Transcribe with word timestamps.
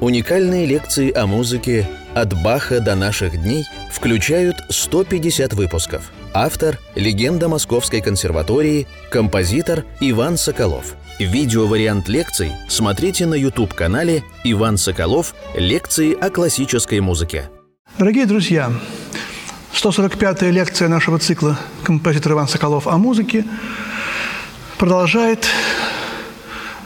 Уникальные 0.00 0.64
лекции 0.64 1.12
о 1.12 1.26
музыке 1.26 1.88
«От 2.14 2.32
Баха 2.40 2.78
до 2.78 2.94
наших 2.94 3.42
дней» 3.42 3.64
включают 3.90 4.56
150 4.68 5.54
выпусков. 5.54 6.12
Автор– 6.32 6.78
легенда 6.94 7.48
Московской 7.48 8.00
консерватории, 8.00 8.86
композитор 9.10 9.84
Иван 9.98 10.36
Соколов. 10.36 10.94
Видеовариант 11.18 12.08
лекций 12.08 12.52
смотрите 12.68 13.26
на 13.26 13.34
YouTube-канале 13.34 14.22
«Иван 14.44 14.76
Соколов. 14.76 15.34
Лекции 15.56 16.12
о 16.14 16.30
классической 16.30 17.00
музыке». 17.00 17.50
Дорогие 17.98 18.26
друзья, 18.26 18.70
145-я 19.72 20.52
лекция 20.52 20.86
нашего 20.86 21.18
цикла 21.18 21.58
«Композитор 21.82 22.32
Иван 22.34 22.46
Соколов 22.46 22.86
о 22.86 22.98
музыке» 22.98 23.44
продолжает 24.78 25.44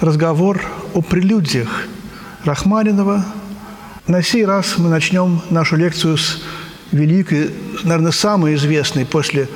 разговор 0.01 0.65
о 0.95 1.03
прелюдиях 1.03 1.87
Рахманинова. 2.45 3.25
На 4.09 4.23
сей 4.23 4.45
раз 4.45 4.79
мы 4.79 4.89
начнем 4.89 5.41
нашу 5.51 5.77
лекцию 5.77 6.17
с 6.17 6.43
великой, 6.91 7.51
наверное, 7.85 8.11
самой 8.11 8.57
известной 8.57 9.07
после 9.07 9.49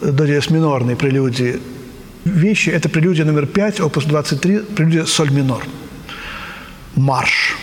до 0.00 0.24
диез 0.24 0.48
минорной 0.50 0.94
прелюдии 0.94 1.60
вещи. 2.24 2.70
Это 2.70 2.88
прелюдия 2.88 3.24
номер 3.24 3.46
пять, 3.46 3.80
опус 3.80 4.04
23, 4.04 4.58
прелюдия 4.60 5.04
соль 5.04 5.30
минор. 5.30 5.64
Марш. 6.94 7.56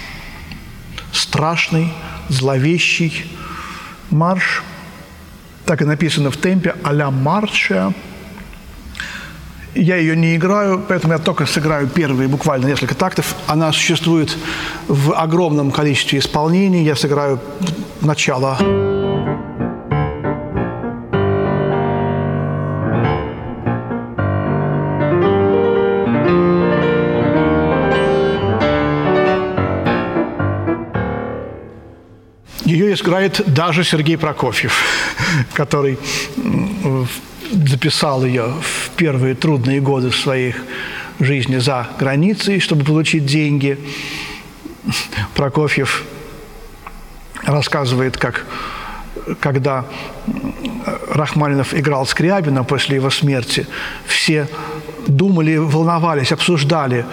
Страшный, 1.14 1.94
зловещий 2.28 3.26
марш. 4.10 4.62
Так 5.66 5.82
и 5.82 5.86
написано 5.86 6.32
в 6.32 6.38
темпе 6.38 6.76
а-ля 6.84 7.12
марша. 7.12 7.94
Я 9.76 9.98
ее 9.98 10.16
не 10.16 10.38
играю, 10.38 10.82
поэтому 10.88 11.14
я 11.14 11.20
только 11.20 11.46
сыграю 11.46 11.88
первые 11.88 12.30
буквально 12.30 12.68
несколько 12.68 12.96
тактов. 12.96 13.36
Она 13.46 13.74
существует 13.74 14.38
в 14.88 15.14
огромном 15.14 15.70
количестве 15.72 16.20
исполнений. 16.20 16.86
Я 16.86 16.96
сыграю 16.96 17.42
начало. 18.00 18.58
Ее 32.64 32.94
играет 32.94 33.44
даже 33.46 33.84
Сергей 33.84 34.18
Прокофьев, 34.18 34.74
который 35.54 36.00
записал 37.68 38.26
ее 38.26 38.54
в 38.62 38.90
первые 38.96 39.36
трудные 39.36 39.80
годы 39.80 40.12
своих 40.12 40.56
жизни 41.20 41.58
за 41.58 41.88
границей, 42.00 42.60
чтобы 42.60 42.84
получить 42.84 43.26
деньги. 43.26 43.80
Прокофьев 45.36 46.04
рассказывает, 47.46 48.18
как 48.18 48.46
когда 49.40 49.86
Рахманинов 51.10 51.74
играл 51.74 52.06
Скрябина 52.06 52.64
после 52.64 52.98
его 52.98 53.10
смерти, 53.10 53.66
все 54.06 54.48
думали, 55.08 55.58
волновались, 55.58 56.32
обсуждали, 56.32 57.06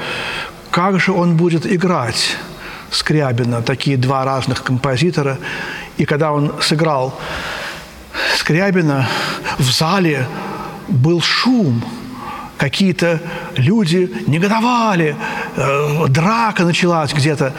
как 0.70 1.00
же 1.00 1.12
он 1.12 1.36
будет 1.36 1.66
играть 1.66 2.36
Скрябина, 2.90 3.62
такие 3.62 3.96
два 3.96 4.24
разных 4.24 4.62
композитора. 4.62 5.38
И 5.96 6.04
когда 6.04 6.32
он 6.32 6.52
сыграл 6.60 7.18
Скрябина, 8.36 9.08
в 9.58 9.70
зале 9.70 10.26
был 10.88 11.20
шум. 11.20 11.84
Какие-то 12.56 13.20
люди 13.56 14.10
негодовали, 14.28 15.16
э, 15.56 16.06
драка 16.08 16.64
началась 16.64 17.12
где-то. 17.12 17.54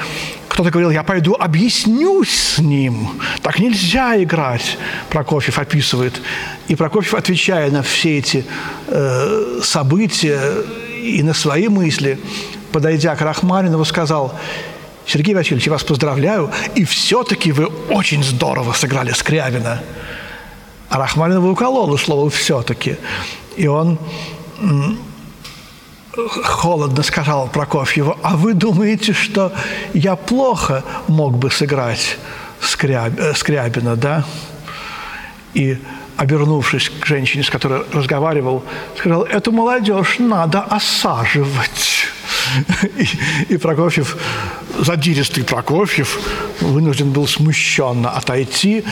Кто-то 0.47 0.69
говорил, 0.69 0.91
я 0.91 1.03
пойду 1.03 1.35
объяснюсь 1.37 2.29
с 2.29 2.59
ним. 2.59 3.09
Так 3.41 3.59
нельзя 3.59 4.21
играть, 4.21 4.77
Прокофьев 5.09 5.59
описывает. 5.59 6.21
И 6.67 6.75
Прокофьев, 6.75 7.15
отвечая 7.15 7.69
на 7.71 7.81
все 7.81 8.19
эти 8.19 8.45
э, 8.87 9.59
события 9.63 10.41
и 11.03 11.21
на 11.23 11.33
свои 11.33 11.67
мысли, 11.67 12.19
подойдя 12.71 13.15
к 13.15 13.21
Рахманинову, 13.21 13.83
сказал, 13.83 14.39
Сергей 15.05 15.35
Васильевич, 15.35 15.65
я 15.65 15.73
вас 15.73 15.83
поздравляю, 15.83 16.51
и 16.75 16.85
все-таки 16.85 17.51
вы 17.51 17.65
очень 17.89 18.23
здорово 18.23 18.73
сыграли 18.73 19.11
Скрябина. 19.11 19.81
А 20.93 20.99
Рахманинова 20.99 21.49
уколола 21.49 21.97
слово 21.97 22.29
«все-таки». 22.29 22.97
И 23.55 23.65
он 23.65 23.97
холодно 26.43 27.01
сказал 27.01 27.47
Прокофьеву, 27.47 28.15
а 28.21 28.37
вы 28.37 28.53
думаете, 28.53 29.13
что 29.13 29.51
я 29.95 30.15
плохо 30.15 30.83
мог 31.07 31.35
бы 31.35 31.49
сыграть 31.49 32.19
Скряб... 32.61 33.17
Э, 33.17 33.33
Скрябина, 33.33 33.95
да? 33.95 34.23
И, 35.55 35.79
обернувшись 36.15 36.91
к 36.91 37.07
женщине, 37.07 37.43
с 37.43 37.49
которой 37.49 37.85
разговаривал, 37.91 38.63
сказал, 38.95 39.23
эту 39.23 39.51
молодежь 39.51 40.19
надо 40.19 40.61
осаживать. 40.61 42.12
И, 42.97 43.53
и 43.53 43.57
Прокофьев, 43.57 44.17
задиристый 44.79 45.43
Прокофьев, 45.43 46.19
вынужден 46.61 47.11
был 47.11 47.27
смущенно 47.27 48.11
отойти. 48.11 48.83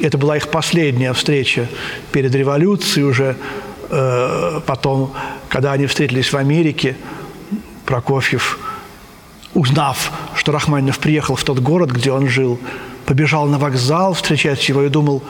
Это 0.00 0.18
была 0.18 0.36
их 0.36 0.48
последняя 0.48 1.12
встреча 1.12 1.68
перед 2.12 2.34
революцией 2.34 3.04
уже. 3.04 3.36
Э, 3.90 4.60
потом, 4.66 5.12
когда 5.48 5.72
они 5.72 5.86
встретились 5.86 6.32
в 6.32 6.36
Америке, 6.36 6.96
Прокофьев, 7.86 8.58
узнав, 9.54 10.12
что 10.34 10.52
Рахманинов 10.52 10.98
приехал 10.98 11.36
в 11.36 11.44
тот 11.44 11.58
город, 11.60 11.90
где 11.90 12.12
он 12.12 12.28
жил, 12.28 12.60
побежал 13.06 13.46
на 13.46 13.58
вокзал 13.58 14.12
встречать 14.12 14.68
его 14.68 14.82
и 14.82 14.90
думал, 14.90 15.22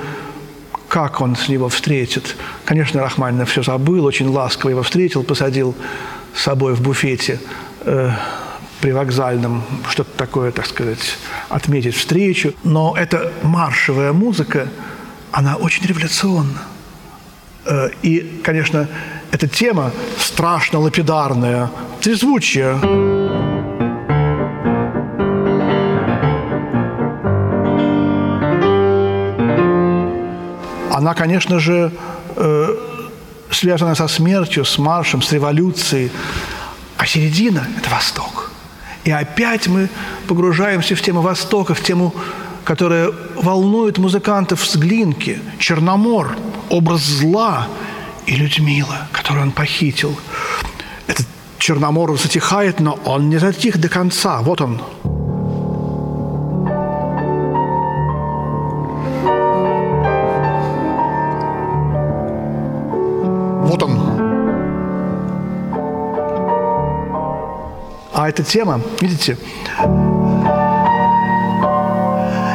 как 0.88 1.20
он 1.20 1.36
с 1.36 1.48
него 1.48 1.68
встретит. 1.68 2.34
Конечно, 2.64 3.00
Рахманинов 3.00 3.50
все 3.50 3.62
забыл, 3.62 4.06
очень 4.06 4.28
ласково 4.28 4.70
его 4.70 4.82
встретил, 4.82 5.22
посадил 5.22 5.76
с 6.34 6.42
собой 6.42 6.74
в 6.74 6.80
буфете– 6.80 7.38
э, 7.88 8.10
привокзальном, 8.80 9.64
что-то 9.88 10.10
такое, 10.16 10.52
так 10.52 10.66
сказать, 10.66 11.18
отметить 11.48 11.96
встречу. 11.96 12.54
Но 12.64 12.94
эта 12.96 13.32
маршевая 13.42 14.12
музыка, 14.12 14.68
она 15.32 15.56
очень 15.56 15.86
революционна. 15.86 16.62
Э, 17.64 17.90
и, 18.02 18.40
конечно, 18.44 18.88
эта 19.32 19.48
тема 19.48 19.90
страшно 20.18 20.78
лапидарная, 20.78 21.70
трезвучие. 22.00 22.78
Она, 30.90 31.14
конечно 31.14 31.58
же, 31.60 31.92
э, 32.36 32.76
связана 33.50 33.94
со 33.94 34.08
смертью, 34.08 34.64
с 34.64 34.78
маршем, 34.78 35.22
с 35.22 35.32
революцией. 35.32 36.10
А 36.98 37.06
середина– 37.06 37.66
это 37.78 37.88
Восток. 37.90 38.50
И 39.04 39.10
опять 39.10 39.68
мы 39.68 39.88
погружаемся 40.26 40.94
в 40.96 41.00
тему 41.00 41.22
Востока, 41.22 41.74
в 41.74 41.80
тему, 41.80 42.12
которая 42.64 43.12
волнует 43.36 43.98
музыкантов 43.98 44.66
с 44.66 44.76
Глинки, 44.76 45.40
Черномор, 45.58 46.36
образ 46.68 47.02
зла 47.02 47.68
и 48.26 48.34
Людмила, 48.34 49.08
которую 49.12 49.44
он 49.44 49.52
похитил. 49.52 50.18
Этот 51.06 51.26
Черномор 51.58 52.18
затихает, 52.18 52.80
но 52.80 52.98
он 53.04 53.30
не 53.30 53.38
затих 53.38 53.78
до 53.78 53.88
конца. 53.88 54.42
Вот 54.42 54.60
он, 54.60 54.82
Эта 68.28 68.42
тема, 68.42 68.82
видите, 69.00 69.38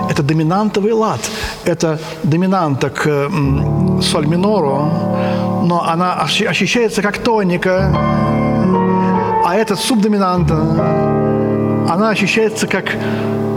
это 0.07 0.21
доминантовый 0.21 0.91
лад. 0.91 1.19
Это 1.65 1.99
доминанта 2.21 2.91
к 2.91 3.31
соль 4.03 4.27
минору, 4.27 4.87
но 5.63 5.83
она 5.83 6.13
ощущается 6.13 7.01
как 7.01 7.17
тоника. 7.17 7.91
А 9.43 9.55
этот 9.55 9.79
субдоминанта, 9.79 10.53
она 11.89 12.09
ощущается 12.11 12.67
как, 12.67 12.95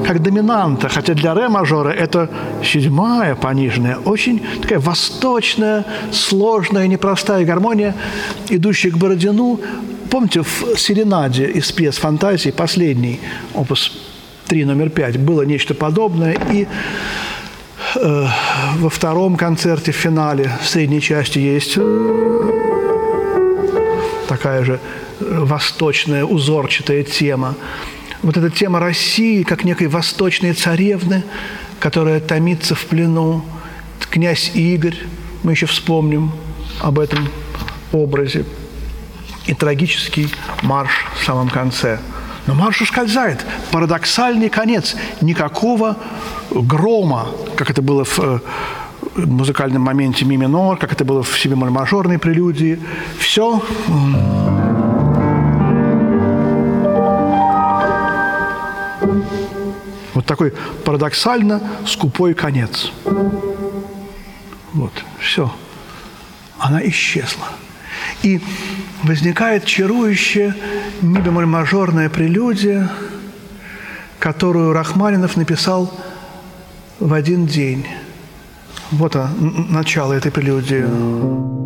как 0.06 0.22
доминанта, 0.22 0.88
хотя 0.88 1.12
для 1.12 1.34
ре 1.34 1.50
мажора 1.50 1.90
это 1.90 2.30
седьмая 2.64 3.34
пониженная, 3.34 3.98
очень 3.98 4.42
такая 4.62 4.78
восточная, 4.78 5.84
сложная, 6.12 6.86
непростая 6.86 7.44
гармония, 7.44 7.94
идущая 8.48 8.90
к 8.90 8.96
Бородину, 8.96 9.60
Помните, 10.10 10.42
в 10.42 10.78
«Серенаде» 10.78 11.46
из 11.46 11.72
пьес 11.72 11.96
фантазии, 11.98 12.50
последний, 12.50 13.20
опус 13.54 13.92
3, 14.48 14.64
номер 14.64 14.90
5, 14.90 15.18
было 15.18 15.42
нечто 15.42 15.74
подобное. 15.74 16.36
И 16.52 16.66
э, 17.96 18.26
во 18.78 18.90
втором 18.90 19.36
концерте, 19.36 19.92
в 19.92 19.96
финале, 19.96 20.50
в 20.62 20.68
средней 20.68 21.00
части 21.00 21.38
есть 21.38 21.74
э, 21.76 22.52
такая 24.28 24.64
же 24.64 24.80
э, 25.20 25.24
восточная 25.44 26.24
узорчатая 26.24 27.02
тема. 27.02 27.54
вот 28.22 28.36
эта 28.36 28.50
тема 28.50 28.80
России 28.80 29.42
как 29.42 29.64
некой 29.64 29.88
восточной 29.88 30.52
царевны, 30.52 31.24
которая 31.80 32.20
томится 32.20 32.74
в 32.74 32.84
плену, 32.84 33.44
князь 34.10 34.52
Игорь, 34.54 34.96
мы 35.42 35.52
еще 35.52 35.66
вспомним 35.66 36.32
об 36.80 36.98
этом 36.98 37.28
образе, 37.92 38.44
и 39.46 39.54
трагический 39.54 40.32
марш 40.62 41.06
в 41.20 41.24
самом 41.24 41.48
конце. 41.48 41.98
Но 42.46 42.54
марш 42.54 42.80
ускользает. 42.80 43.44
Парадоксальный 43.72 44.48
конец. 44.48 44.96
Никакого 45.20 45.96
грома, 46.50 47.28
как 47.56 47.70
это 47.70 47.82
было 47.82 48.04
в 48.04 48.18
э, 48.18 48.38
музыкальном 49.16 49.82
моменте 49.82 50.24
ми 50.24 50.36
минор, 50.36 50.76
как 50.76 50.92
это 50.92 51.04
было 51.04 51.22
в 51.22 51.38
си 51.38 51.48
мажорной 51.48 52.18
прелюдии. 52.18 52.78
Все 53.18 53.62
Вот 60.14 60.24
такой 60.24 60.54
парадоксально 60.84 61.60
скупой 61.86 62.32
конец. 62.32 62.90
Вот, 64.72 64.92
все. 65.20 65.52
Она 66.58 66.80
исчезла. 66.88 67.48
И 68.26 68.40
возникает 69.04 69.66
чарующая 69.66 70.56
ми 71.00 71.20
бемоль 71.20 71.46
мажорная 71.46 72.08
прелюдия, 72.10 72.90
которую 74.18 74.72
Рахманинов 74.72 75.36
написал 75.36 75.96
в 76.98 77.12
один 77.12 77.46
день. 77.46 77.86
Вот 78.90 79.14
оно, 79.14 79.28
начало 79.68 80.12
этой 80.12 80.32
прелюдии. 80.32 81.65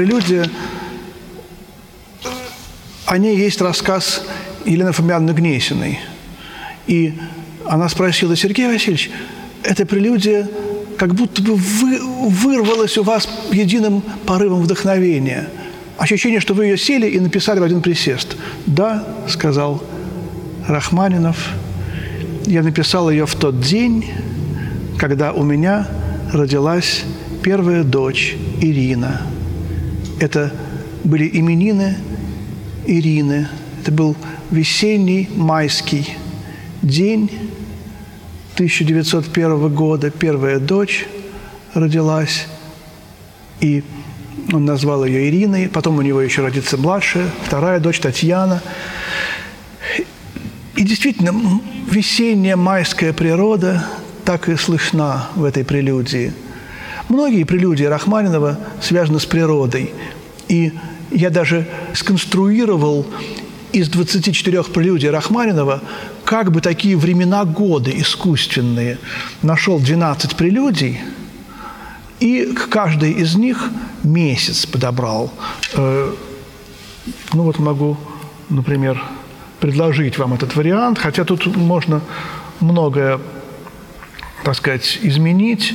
Прелюдия. 0.00 0.48
О 3.04 3.18
ней 3.18 3.36
есть 3.36 3.60
рассказ 3.60 4.24
Елены 4.64 4.92
Фомиановны 4.92 5.32
Гнесиной. 5.32 5.98
И 6.86 7.12
она 7.66 7.86
спросила, 7.90 8.34
Сергей 8.34 8.66
Васильевич, 8.66 9.10
эта 9.62 9.84
прелюдия 9.84 10.48
как 10.96 11.14
будто 11.14 11.42
бы 11.42 11.54
вы, 11.54 12.00
вырвалась 12.30 12.96
у 12.96 13.02
вас 13.02 13.28
единым 13.52 14.02
порывом 14.24 14.62
вдохновения. 14.62 15.50
Ощущение, 15.98 16.40
что 16.40 16.54
вы 16.54 16.64
ее 16.64 16.78
сели 16.78 17.06
и 17.06 17.20
написали 17.20 17.60
в 17.60 17.62
один 17.62 17.82
присест. 17.82 18.38
«Да»,– 18.64 19.06
сказал 19.28 19.84
Рахманинов,– 20.66 21.36
«я 22.46 22.62
написал 22.62 23.10
ее 23.10 23.26
в 23.26 23.34
тот 23.34 23.60
день, 23.60 24.06
когда 24.96 25.34
у 25.34 25.42
меня 25.42 25.86
родилась 26.32 27.04
первая 27.42 27.84
дочь 27.84 28.34
Ирина». 28.62 29.29
Это 30.20 30.52
были 31.02 31.30
именины 31.32 31.96
Ирины. 32.86 33.48
Это 33.80 33.90
был 33.90 34.14
весенний 34.50 35.30
майский 35.34 36.14
день 36.82 37.30
1901 38.54 39.74
года. 39.74 40.10
Первая 40.10 40.58
дочь 40.58 41.06
родилась, 41.72 42.46
и 43.60 43.82
он 44.52 44.66
назвал 44.66 45.06
ее 45.06 45.30
Ириной. 45.30 45.70
Потом 45.70 45.96
у 45.96 46.02
него 46.02 46.20
еще 46.20 46.42
родится 46.42 46.76
младшая, 46.76 47.26
вторая 47.46 47.80
дочь 47.80 47.98
Татьяна. 47.98 48.62
И 50.76 50.84
действительно, 50.84 51.62
весенняя 51.90 52.56
майская 52.56 53.14
природа 53.14 53.86
так 54.26 54.50
и 54.50 54.56
слышна 54.56 55.30
в 55.34 55.44
этой 55.44 55.64
прелюдии– 55.64 56.34
Многие 57.10 57.42
прелюдии 57.42 57.82
Рахманинова 57.82 58.56
связаны 58.80 59.18
с 59.18 59.26
природой. 59.26 59.92
И 60.46 60.72
я 61.10 61.30
даже 61.30 61.66
сконструировал 61.92 63.04
из 63.72 63.88
24 63.88 64.62
прелюдий 64.62 65.10
Рахманинова 65.10 65.82
как 66.24 66.52
бы 66.52 66.60
такие 66.60 66.96
времена 66.96 67.44
года 67.44 67.90
искусственные. 67.90 68.98
Нашел 69.42 69.80
12 69.80 70.36
прелюдий, 70.36 71.00
и 72.20 72.44
к 72.44 72.68
каждой 72.68 73.10
из 73.10 73.34
них 73.34 73.70
месяц 74.04 74.64
подобрал. 74.64 75.32
Э, 75.74 76.14
ну 77.32 77.42
вот 77.42 77.58
могу, 77.58 77.96
например, 78.48 79.02
предложить 79.58 80.16
вам 80.16 80.34
этот 80.34 80.54
вариант, 80.54 81.00
хотя 81.00 81.24
тут 81.24 81.56
можно 81.56 82.02
многое, 82.60 83.18
так 84.44 84.54
сказать, 84.54 84.98
изменить. 85.02 85.74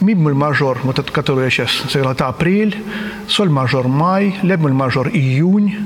Ми 0.00 0.14
бемоль 0.14 0.34
мажор, 0.34 0.80
вот 0.82 0.98
этот, 0.98 1.10
который 1.10 1.44
я 1.44 1.50
сейчас 1.50 1.70
сыграл, 1.90 2.12
это 2.12 2.28
апрель, 2.28 2.76
соль 3.28 3.48
мажор 3.48 3.88
май, 3.88 4.36
ля 4.42 4.56
бемоль 4.56 4.72
мажор 4.72 5.08
июнь, 5.08 5.76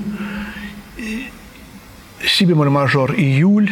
си 2.24 2.44
бемоль 2.44 2.70
мажор 2.70 3.12
июль, 3.12 3.70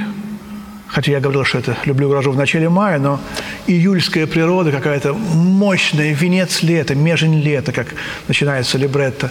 хотя 0.87 1.13
я 1.13 1.21
говорил, 1.21 1.45
что 1.45 1.59
это 1.59 1.77
люблю 1.85 2.09
грожу 2.09 2.33
в 2.33 2.37
начале 2.37 2.69
мая, 2.69 2.99
но 2.99 3.21
июльская 3.67 4.27
природа 4.27 4.73
какая-то 4.73 5.15
мощная, 5.15 6.13
венец 6.13 6.63
лета, 6.63 6.95
межень 6.95 7.41
лета, 7.41 7.73
как 7.73 7.89
начинается 8.27 8.79
либретто 8.79 9.31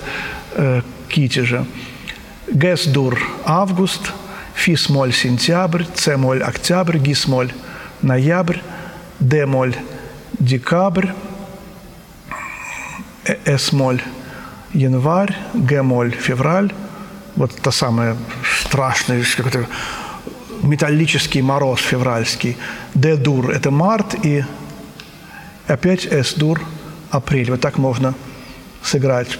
э, 0.54 0.82
Китежа. 1.10 1.66
Гэс-дур– 2.48 3.20
август, 3.46 4.14
фи-смоль– 4.54 5.12
сентябрь, 5.14 5.84
це-моль– 5.96 6.42
октябрь, 6.44 6.98
ги-смоль– 6.98 7.52
ноябрь, 8.02 8.60
де-моль– 9.20 9.76
декабрь, 10.40 11.08
эс-моль– 13.46 14.02
январь, 14.74 15.36
г-моль– 15.54 16.12
февраль. 16.20 16.72
Вот 17.36 17.56
та 17.62 17.72
самая 17.72 18.18
страшная, 18.62 19.24
какой-то 19.36 19.68
металлический 20.64 21.42
мороз 21.42 21.80
февральский. 21.82 22.58
Д-дур– 22.94 23.52
это 23.52 23.72
март, 23.72 24.26
и 24.26 24.44
опять 25.68 26.06
С-дур– 26.06 26.62
апрель. 27.12 27.52
Вот 27.52 27.62
так 27.62 27.78
можно 27.78 28.14
сыграть 28.84 29.40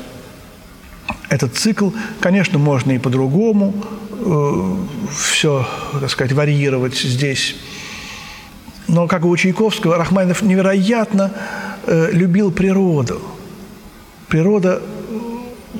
этот 1.30 1.56
цикл. 1.56 1.90
Конечно, 2.20 2.60
можно 2.60 2.92
и 2.92 3.00
по-другому 3.00 3.74
э, 4.12 4.76
все, 5.12 5.68
так 6.00 6.10
сказать, 6.10 6.34
варьировать 6.34 6.98
здесь 6.98 7.56
но, 8.88 9.08
как 9.08 9.26
у 9.26 9.36
Чайковского, 9.36 9.98
Рахманинов 9.98 10.42
невероятно 10.42 11.32
э, 11.86 12.10
любил 12.12 12.52
природу. 12.52 13.22
Природа 14.28 14.82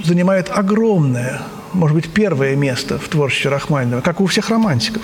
занимает 0.04 0.50
огромное, 0.54 1.42
может 1.74 1.96
быть, 1.96 2.12
первое 2.12 2.56
место 2.56 3.00
в 3.00 3.08
творчестве 3.08 3.50
Рахманинова, 3.52 4.02
как 4.02 4.22
у 4.22 4.26
всех 4.26 4.50
романтиков. 4.50 5.04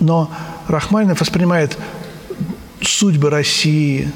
Но 0.00 0.30
Рахманинов 0.68 1.20
воспринимает 1.20 1.78
судьбы 2.82 3.30
России 3.30 4.10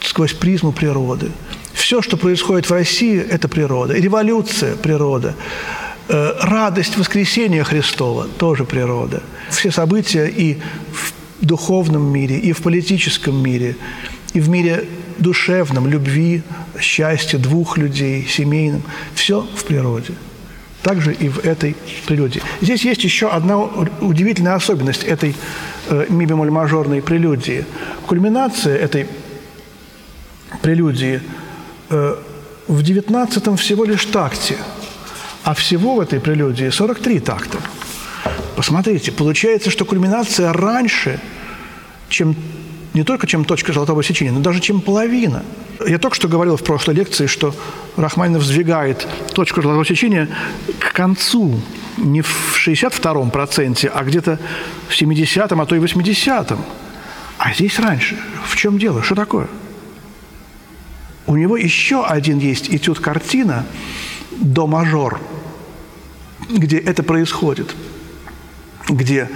сквозь 0.00 0.32
призму 0.32 0.72
природы. 0.72 1.30
Все, 1.72 2.02
что 2.02 2.16
происходит 2.16 2.68
в 2.68 2.72
России, 2.72 3.20
это 3.20 3.48
природа. 3.48 3.94
И 3.94 4.00
революция– 4.00 4.76
природа. 4.76 5.34
Э, 6.08 6.34
радость 6.40 6.96
воскресения 6.96 7.64
Христова– 7.64 8.26
тоже 8.38 8.64
природа. 8.64 9.22
Все 9.50 9.70
события 9.70 10.26
и 10.26 10.58
духовном 11.40 12.12
мире, 12.12 12.38
и 12.38 12.52
в 12.52 12.62
политическом 12.62 13.42
мире, 13.42 13.76
и 14.34 14.40
в 14.40 14.48
мире 14.48 14.84
душевном, 15.18 15.88
любви, 15.88 16.42
счастья 16.80 17.38
двух 17.38 17.78
людей, 17.78 18.26
семейном. 18.26 18.82
Все 19.14 19.46
в 19.54 19.64
природе. 19.64 20.14
Также 20.82 21.12
и 21.12 21.28
в 21.28 21.44
этой 21.44 21.76
прелюдии. 22.06 22.42
Здесь 22.62 22.84
есть 22.84 23.04
еще 23.04 23.28
одна 23.28 23.58
удивительная 23.58 24.54
особенность 24.54 25.04
этой 25.04 25.34
э, 25.88 26.06
ми 26.08 26.24
бемоль 26.24 26.50
мажорной 26.50 27.02
прелюдии. 27.02 27.66
Кульминация 28.06 28.76
этой 28.76 29.06
прелюдии 30.62 31.20
э, 31.90 32.16
в 32.66 32.82
девятнадцатом 32.82 33.56
всего 33.56 33.84
лишь 33.84 34.06
такте, 34.06 34.56
а 35.44 35.52
всего 35.52 35.96
в 35.96 36.00
этой 36.00 36.18
прелюдии 36.18 36.70
43 36.70 37.20
такта. 37.20 37.58
Посмотрите, 38.60 39.10
получается, 39.10 39.70
что 39.70 39.86
кульминация 39.86 40.52
раньше, 40.52 41.18
чем 42.10 42.36
не 42.92 43.04
только 43.04 43.26
чем 43.26 43.46
точка 43.46 43.72
золотого 43.72 44.04
сечения, 44.04 44.32
но 44.32 44.40
даже 44.40 44.60
чем 44.60 44.82
половина. 44.82 45.42
Я 45.88 45.96
только 45.96 46.14
что 46.14 46.28
говорил 46.28 46.58
в 46.58 46.62
прошлой 46.62 46.94
лекции, 46.96 47.24
что 47.24 47.54
Рахманинов 47.96 48.42
сдвигает 48.42 49.08
точку 49.32 49.62
золотого 49.62 49.86
сечения 49.86 50.28
к 50.78 50.92
концу, 50.92 51.58
не 51.96 52.20
в 52.20 52.54
62-м 52.54 53.30
проценте, 53.30 53.88
а 53.88 54.04
где-то 54.04 54.38
в 54.88 54.92
70-м, 54.92 55.58
а 55.58 55.64
то 55.64 55.74
и 55.74 55.78
80-м. 55.78 56.58
А 57.38 57.54
здесь 57.54 57.78
раньше. 57.78 58.18
В 58.44 58.56
чем 58.56 58.78
дело? 58.78 59.02
Что 59.02 59.14
такое? 59.14 59.48
У 61.26 61.34
него 61.34 61.56
еще 61.56 62.04
один 62.04 62.38
есть 62.38 62.68
этюд-картина 62.68 63.64
«До 64.32 64.66
мажор», 64.66 65.18
где 66.50 66.76
это 66.76 67.02
происходит, 67.02 67.74
где 68.88 69.28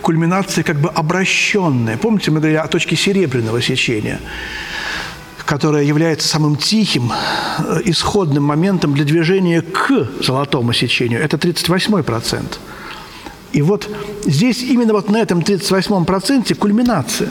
кульминация 0.00 0.64
как 0.64 0.80
бы 0.80 0.88
обращенная. 0.88 1.96
Помните, 1.96 2.30
мы 2.30 2.38
говорили 2.38 2.58
о 2.58 2.66
точке 2.66 2.96
серебряного 2.96 3.60
сечения, 3.62 4.20
которая 5.44 5.84
является 5.84 6.28
самым 6.28 6.56
тихим 6.56 7.12
э, 7.12 7.80
исходным 7.84 8.44
моментом 8.44 8.94
для 8.94 9.04
движения 9.04 9.62
к 9.62 10.08
золотому 10.20 10.72
сечению. 10.72 11.20
Это 11.20 11.38
38 11.38 12.02
процент. 12.02 12.58
И 13.52 13.60
вот 13.60 13.88
здесь 14.24 14.62
именно 14.62 14.92
вот 14.94 15.10
на 15.10 15.18
этом 15.18 15.42
38 15.42 16.04
проценте 16.04 16.54
кульминация. 16.54 17.28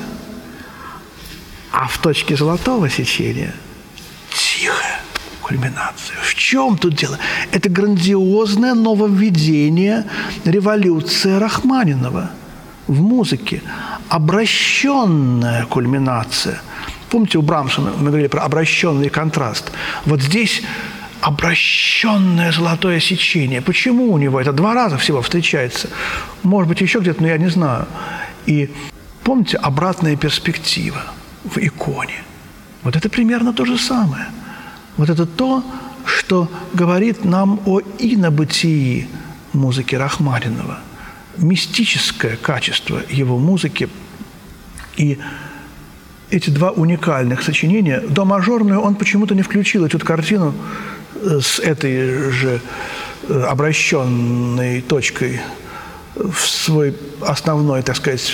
А 1.72 1.88
в 1.88 1.98
точке 1.98 2.36
золотого 2.36 2.90
сечения 2.90 3.56
кульминация. 5.52 6.18
В 6.22 6.36
чем 6.36 6.78
тут 6.78 6.96
дело? 6.96 7.18
Это 7.52 7.70
грандиозное 7.70 8.74
нововведение, 8.74 10.06
революция 10.46 11.40
Рахманинова– 11.40 12.32
в 12.88 13.02
музыке 13.02 13.62
обращенная 14.10 15.66
кульминация. 15.66 16.62
Помните, 17.10 17.38
у 17.38 17.42
Брамса 17.42 17.82
мы 17.82 18.08
говорили 18.08 18.28
про 18.28 18.42
обращенный 18.42 19.10
контраст. 19.10 19.72
Вот 20.06 20.22
здесь 20.22 20.62
обращенное 21.22 22.52
золотое 22.52 23.00
сечение. 23.00 23.62
Почему 23.62 24.12
у 24.12 24.18
него 24.18 24.42
это 24.42 24.52
два 24.52 24.74
раза 24.74 24.98
всего 24.98 25.22
встречается? 25.22 25.90
Может 26.44 26.70
быть, 26.70 26.82
еще 26.82 27.00
где-то, 27.00 27.22
но 27.22 27.28
я 27.30 27.38
не 27.38 27.50
знаю. 27.50 27.88
И 28.46 28.70
помните, 29.24 29.58
обратная 29.58 30.16
перспектива 30.16 31.04
в 31.44 31.58
иконе. 31.60 32.24
Вот 32.84 32.96
это 32.96 33.10
примерно 33.10 33.54
то 33.54 33.66
же 33.66 33.78
самое. 33.78 34.26
Вот 35.02 35.10
это 35.10 35.26
то, 35.26 35.64
что 36.06 36.48
говорит 36.76 37.26
нам 37.26 37.60
о 37.66 37.82
инобытии 37.98 39.08
музыки 39.52 39.96
Рахманинова– 39.96 40.78
мистическое 41.38 42.38
качество 42.38 43.02
его 43.10 43.40
музыки. 43.40 43.90
И 44.98 45.18
эти 46.30 46.52
два 46.52 46.70
уникальных 46.70 47.42
сочинения, 47.42 48.00
до 48.00 48.26
мажорную 48.26 48.80
он 48.80 48.94
почему-то 48.94 49.34
не 49.34 49.42
включил 49.42 49.86
эту 49.86 49.98
картину 49.98 50.54
э, 51.16 51.40
с 51.42 51.58
этой 51.58 52.30
же 52.30 52.62
э, 53.28 53.42
обращенной 53.50 54.82
точкой 54.82 55.42
в 56.14 56.48
свой 56.48 56.96
основной, 57.22 57.82
так 57.82 57.96
сказать, 57.96 58.32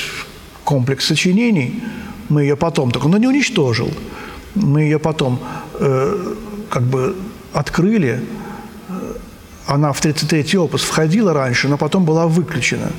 комплекс 0.66 1.06
сочинений. 1.06 1.82
Мы 2.28 2.42
ее 2.42 2.58
потом 2.58 2.92
только, 2.92 3.08
но 3.08 3.18
не 3.18 3.28
уничтожил. 3.28 3.90
Мы 4.54 4.82
ее 4.82 5.00
потом 5.00 5.40
э, 5.76 6.36
как 6.70 6.84
бы 6.84 7.16
открыли, 7.54 8.24
она 9.66 9.92
в 9.92 10.02
33-й 10.02 10.58
опус 10.58 10.84
входила 10.84 11.34
раньше, 11.34 11.68
но 11.68 11.78
потом 11.78 12.06
была 12.06 12.28
выключена. 12.28 12.92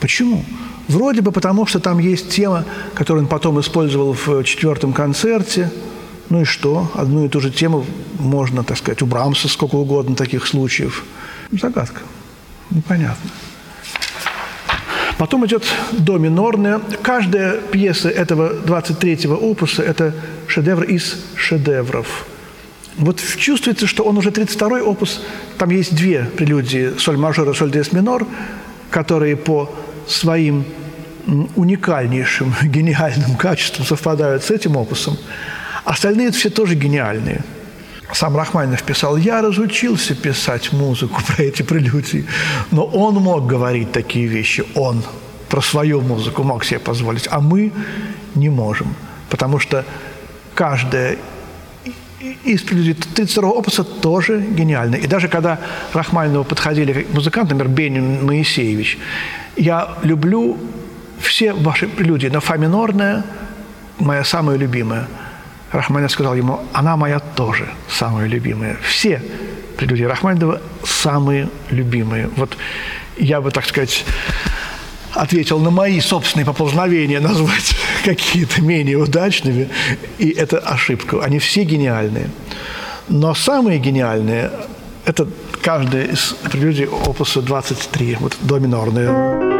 Почему? 0.00 0.44
Вроде 0.88 1.20
бы 1.20 1.32
потому, 1.32 1.66
что 1.66 1.80
там 1.80 1.98
есть 1.98 2.30
тема, 2.30 2.64
которую 2.94 3.24
он 3.24 3.28
потом 3.28 3.60
использовал 3.60 4.12
в 4.12 4.44
четвертом 4.44 4.92
концерте. 4.92 5.70
Ну 6.28 6.42
и 6.42 6.44
что? 6.44 6.90
Одну 6.94 7.24
и 7.24 7.28
ту 7.28 7.40
же 7.40 7.50
тему 7.50 7.84
можно, 8.18 8.64
так 8.64 8.78
сказать, 8.78 9.02
у 9.02 9.06
Брамса 9.06 9.48
сколько 9.48 9.76
угодно 9.76 10.16
таких 10.16 10.46
случаев. 10.46 11.04
Загадка. 11.50 12.00
Непонятно. 12.70 13.30
Потом 15.18 15.46
идет 15.46 15.64
до 15.92 16.18
минорная. 16.18 16.80
Каждая 17.02 17.58
пьеса 17.58 18.08
этого 18.08 18.54
23-го 18.54 19.34
опуса– 19.34 19.82
это 19.84 20.14
шедевр 20.48 20.82
из 20.84 21.16
шедевров. 21.36 22.26
Вот 22.96 23.20
чувствуется, 23.36 23.86
что 23.86 24.04
он 24.04 24.18
уже 24.18 24.30
32-й 24.30 24.82
опус, 24.82 25.22
там 25.58 25.70
есть 25.70 25.94
две 25.94 26.24
прелюдии, 26.24 26.92
соль 26.98 27.16
мажор 27.16 27.48
и 27.50 27.54
соль 27.54 27.70
дес 27.70 27.92
минор, 27.92 28.26
которые 28.90 29.36
по 29.36 29.70
своим 30.06 30.64
уникальнейшим, 31.56 32.54
гениальным 32.62 33.36
качествам 33.36 33.86
совпадают 33.86 34.44
с 34.44 34.50
этим 34.50 34.76
опусом. 34.76 35.16
Остальные 35.84 36.30
все 36.32 36.50
тоже 36.50 36.74
гениальные. 36.74 37.42
Сам 38.12 38.36
Рахманинов 38.36 38.82
писал, 38.82 39.16
я 39.16 39.40
разучился 39.40 40.14
писать 40.14 40.72
музыку 40.72 41.22
про 41.26 41.42
эти 41.44 41.62
прелюдии, 41.62 42.26
но 42.70 42.84
он 42.84 43.14
мог 43.14 43.46
говорить 43.46 43.92
такие 43.92 44.26
вещи, 44.26 44.64
он 44.74 45.02
про 45.48 45.62
свою 45.62 46.00
музыку 46.00 46.42
мог 46.42 46.64
себе 46.64 46.78
позволить, 46.78 47.26
а 47.30 47.40
мы 47.40 47.72
не 48.34 48.50
можем, 48.50 48.94
потому 49.30 49.58
что 49.58 49.84
каждая 50.54 51.16
из 52.44 52.62
32 52.62 53.50
опуса 53.50 53.84
тоже 53.84 54.40
гениально. 54.40 54.96
И 54.96 55.06
даже 55.06 55.28
когда 55.28 55.58
Рахманинову 55.92 56.44
подходили 56.44 57.06
музыкант, 57.12 57.50
например, 57.50 57.68
Бенин 57.68 58.26
Моисеевич, 58.26 58.98
я 59.56 59.96
люблю 60.02 60.58
все 61.20 61.52
ваши 61.52 61.88
прелюдии, 61.88 62.28
но 62.28 62.40
фа 62.40 62.56
минорная 62.56 63.24
моя 63.98 64.24
самая 64.24 64.56
любимая. 64.56 65.06
Рахманинов 65.72 66.12
сказал 66.12 66.34
ему, 66.34 66.60
она 66.72 66.96
моя 66.96 67.18
тоже 67.18 67.68
самая 67.88 68.26
любимая. 68.26 68.76
Все 68.82 69.22
прелюдии 69.78 70.04
Рахманинова 70.04 70.60
самые 70.84 71.48
любимые. 71.70 72.28
Вот 72.36 72.56
я 73.16 73.40
бы, 73.40 73.50
так 73.50 73.64
сказать, 73.66 74.04
ответил 75.14 75.58
на 75.58 75.70
мои 75.70 76.00
собственные 76.00 76.46
поползновения 76.46 77.20
назвать 77.20 77.76
какие-то 78.04 78.62
менее 78.62 78.96
удачными, 78.96 79.68
и 80.18 80.30
это 80.30 80.58
ошибка. 80.58 81.22
Они 81.22 81.38
все 81.38 81.64
гениальные. 81.64 82.30
Но 83.08 83.34
самые 83.34 83.78
гениальные– 83.78 84.50
это 85.04 85.28
каждая 85.60 86.04
из 86.04 86.34
прелюдий 86.50 86.86
опуса 86.86 87.42
23, 87.42 88.16
вот 88.20 88.36
до 88.40 89.51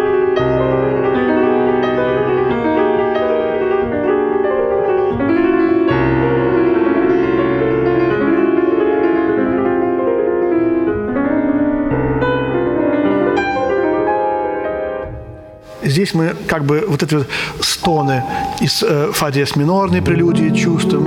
здесь 15.92 16.14
мы 16.14 16.34
как 16.46 16.64
бы 16.64 16.84
вот 16.88 17.02
эти 17.02 17.14
вот 17.14 17.28
стоны 17.60 18.24
из 18.60 18.82
э, 18.82 19.10
фа 19.12 19.30
диез 19.30 19.56
минорной 19.56 20.02
прелюдии 20.02 20.50
чувствуем. 20.50 21.06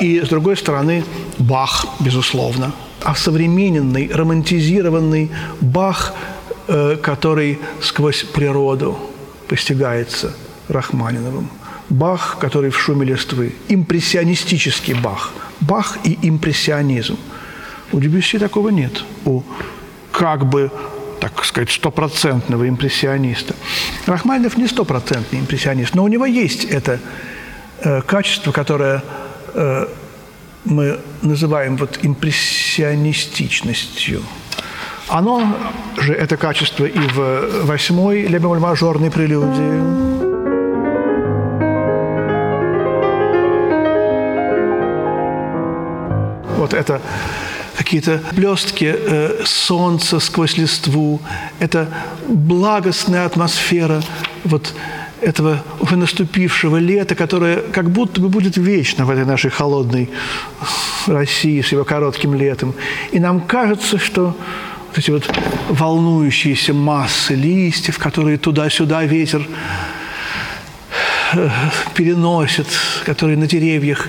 И, 0.00 0.20
с 0.20 0.28
другой 0.28 0.56
стороны, 0.56 1.04
Бах, 1.38 1.86
безусловно. 2.00 2.72
А 3.02 3.14
современный, 3.14 4.10
романтизированный 4.12 5.30
Бах, 5.60 6.14
э, 6.68 6.96
который 7.02 7.58
сквозь 7.80 8.24
природу 8.24 8.98
постигается 9.48 10.34
Рахманиновым. 10.68 11.48
Бах, 11.88 12.38
который 12.40 12.70
в 12.70 12.78
шуме 12.78 13.06
листвы. 13.06 13.54
Импрессионистический 13.68 14.94
Бах. 14.94 15.32
Бах 15.60 15.98
и 16.04 16.18
импрессионизм. 16.22 17.16
У 17.92 18.00
Дебюсси 18.00 18.38
такого 18.38 18.70
нет. 18.70 19.04
У 19.24 19.42
как 20.10 20.46
бы 20.46 20.70
так 21.34 21.44
сказать, 21.44 21.70
стопроцентного 21.70 22.68
импрессиониста. 22.68 23.54
Рахманинов 24.06 24.56
не 24.56 24.66
стопроцентный 24.66 25.38
импрессионист, 25.40 25.94
но 25.94 26.04
у 26.04 26.08
него 26.08 26.26
есть 26.26 26.64
это 26.64 26.98
э, 27.80 28.02
качество, 28.02 28.52
которое 28.52 29.02
э, 29.54 29.86
мы 30.64 31.00
называем 31.22 31.76
вот 31.76 31.98
импрессионистичностью. 32.02 34.22
Оно 35.08 35.56
же, 35.98 36.12
это 36.12 36.36
качество 36.36 36.84
и 36.84 36.98
в 36.98 37.64
восьмой 37.64 38.26
лебемоль-мажорной 38.26 39.10
прелюдии, 39.10 40.26
вот 46.56 46.74
это 46.74 47.00
какие-то 47.76 48.22
блестки 48.32 48.94
э, 48.96 49.42
солнца 49.44 50.18
сквозь 50.18 50.56
листву. 50.56 51.20
Это 51.58 51.88
благостная 52.28 53.26
атмосфера 53.26 54.02
вот 54.44 54.74
этого 55.20 55.62
уже 55.80 55.96
наступившего 55.96 56.76
лета, 56.76 57.14
которое 57.14 57.58
как 57.58 57.90
будто 57.90 58.20
бы 58.20 58.28
будет 58.28 58.56
вечно 58.56 59.04
в 59.04 59.10
этой 59.10 59.24
нашей 59.24 59.50
холодной 59.50 60.10
России 61.06 61.60
с 61.60 61.72
его 61.72 61.84
коротким 61.84 62.34
летом. 62.34 62.74
И 63.12 63.18
нам 63.18 63.40
кажется, 63.40 63.98
что 63.98 64.36
вот 64.88 64.98
эти 64.98 65.10
вот 65.10 65.30
волнующиеся 65.68 66.74
массы 66.74 67.34
листьев, 67.34 67.98
которые 67.98 68.38
туда-сюда 68.38 69.04
ветер 69.04 69.46
э, 71.32 71.50
переносит, 71.94 72.66
который 73.04 73.36
на 73.36 73.46
деревьях 73.46 74.08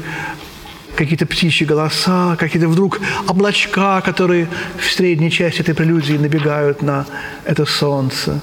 какие-то 0.97 1.25
птичьи 1.25 1.65
голоса, 1.65 2.35
какие-то 2.35 2.67
вдруг 2.67 2.99
облачка, 3.27 4.01
которые 4.01 4.47
в 4.77 4.91
средней 4.91 5.31
части 5.31 5.61
этой 5.61 5.75
прелюдии 5.75 6.17
набегают 6.17 6.81
на 6.81 7.05
это 7.45 7.65
солнце. 7.65 8.41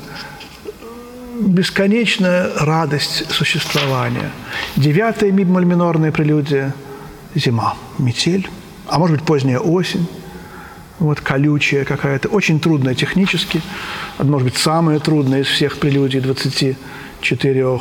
Бесконечная 1.41 2.51
радость 2.61 3.31
существования. 3.31 4.31
Девятая 4.77 5.33
мибмоль 5.33 5.65
минорная 5.65 6.13
прелюдия– 6.13 6.75
зима, 7.35 7.77
метель, 7.99 8.49
а 8.87 8.99
может 8.99 9.17
быть 9.17 9.27
поздняя 9.27 9.59
осень, 9.59 10.07
вот 10.99 11.21
колючая 11.21 11.85
какая-то, 11.85 12.29
очень 12.29 12.61
трудная 12.61 12.95
технически, 12.95 13.61
может 14.19 14.49
быть, 14.49 14.57
самая 14.57 15.01
трудная 15.01 15.41
из 15.41 15.49
всех 15.49 15.79
прелюдий 15.79 16.21
24. 16.21 17.81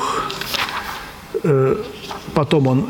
Э, 1.44 1.76
потом 2.34 2.68
он 2.68 2.88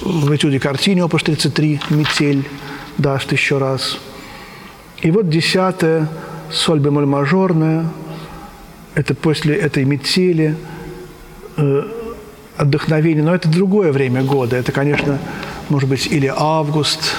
в 0.00 0.34
этюде 0.34 0.58
картине 0.58 1.04
опус 1.04 1.22
33 1.22 1.80
«Метель» 1.90 2.48
даст 2.98 3.32
еще 3.32 3.58
раз. 3.58 3.98
И 5.02 5.10
вот 5.10 5.28
десятая 5.28 6.08
соль 6.50 6.80
бемоль 6.80 7.06
мажорная, 7.06 7.86
это 8.94 9.14
после 9.14 9.56
этой 9.56 9.84
метели, 9.84 10.56
э, 11.56 11.82
отдохновение, 12.56 13.22
но 13.22 13.34
это 13.34 13.48
другое 13.48 13.92
время 13.92 14.22
года. 14.22 14.56
Это, 14.56 14.72
конечно, 14.72 15.18
может 15.68 15.88
быть, 15.88 16.06
или 16.06 16.32
август, 16.34 17.14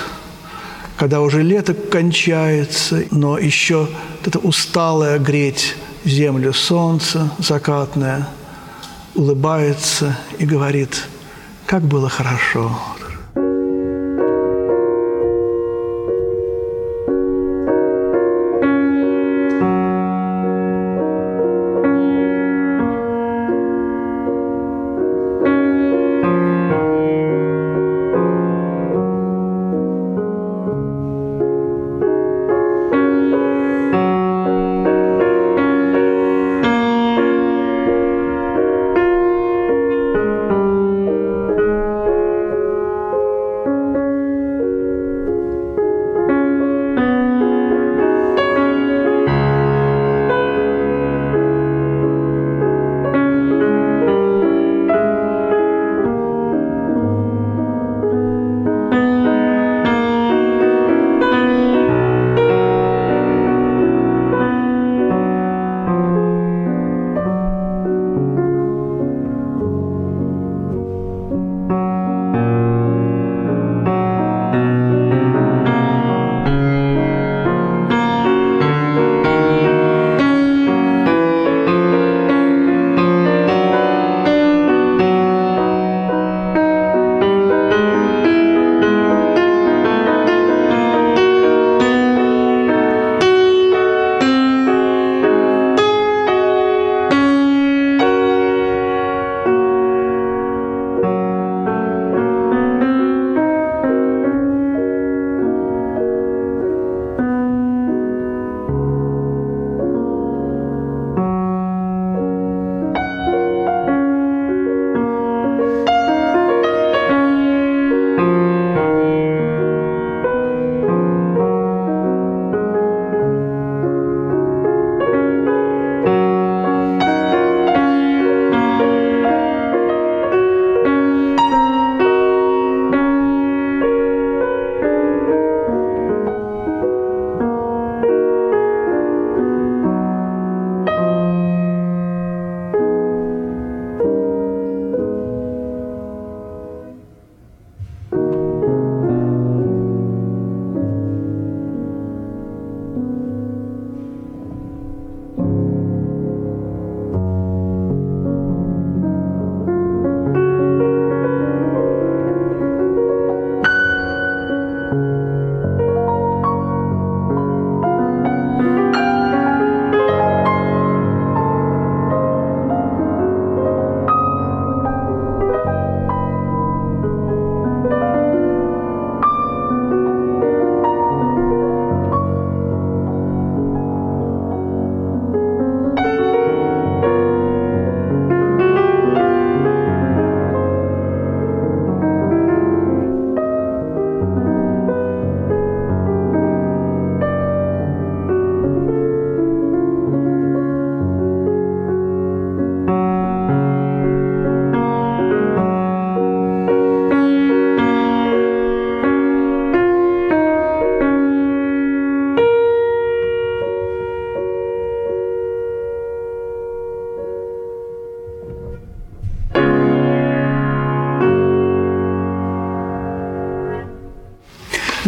когда 0.97 1.21
уже 1.21 1.41
лето 1.41 1.73
кончается, 1.73 3.03
но 3.11 3.37
еще 3.37 3.87
это 4.25 4.39
усталое 4.39 5.17
греть 5.19 5.75
землю 6.03 6.53
солнце 6.53 7.31
закатное, 7.39 8.27
улыбается 9.15 10.17
и 10.39 10.45
говорит– 10.45 11.07
как 11.65 11.83
было 11.83 12.09
хорошо. 12.09 12.71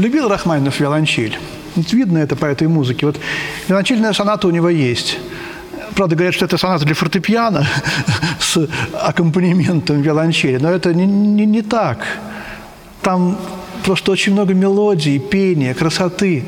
Любил 0.04 0.28
Рахманинов 0.28 0.80
виолончель. 0.80 1.40
Видно 1.76 2.20
это 2.20 2.36
по 2.36 2.46
этой 2.46 2.68
музыке. 2.68 3.06
Вот 3.06 3.20
виолончельная 3.68 4.14
соната 4.14 4.48
у 4.48 4.52
него 4.52 4.70
есть. 4.70 5.18
Правда, 5.96 6.16
говорят, 6.16 6.36
что 6.36 6.46
это 6.46 6.58
соната 6.58 6.86
для 6.86 6.94
фортепиано 6.94 7.66
с 8.40 8.68
аккомпанементом 8.94 10.02
виолончели. 10.02 10.58
Но 10.58 10.70
это 10.70 10.94
не, 10.94 11.06
не, 11.06 11.46
не 11.46 11.62
так. 11.62 12.06
Там 13.02 13.38
просто 13.86 14.12
очень 14.12 14.34
много 14.34 14.54
мелодий, 14.54 15.20
пения, 15.20 15.74
красоты. 15.74 16.46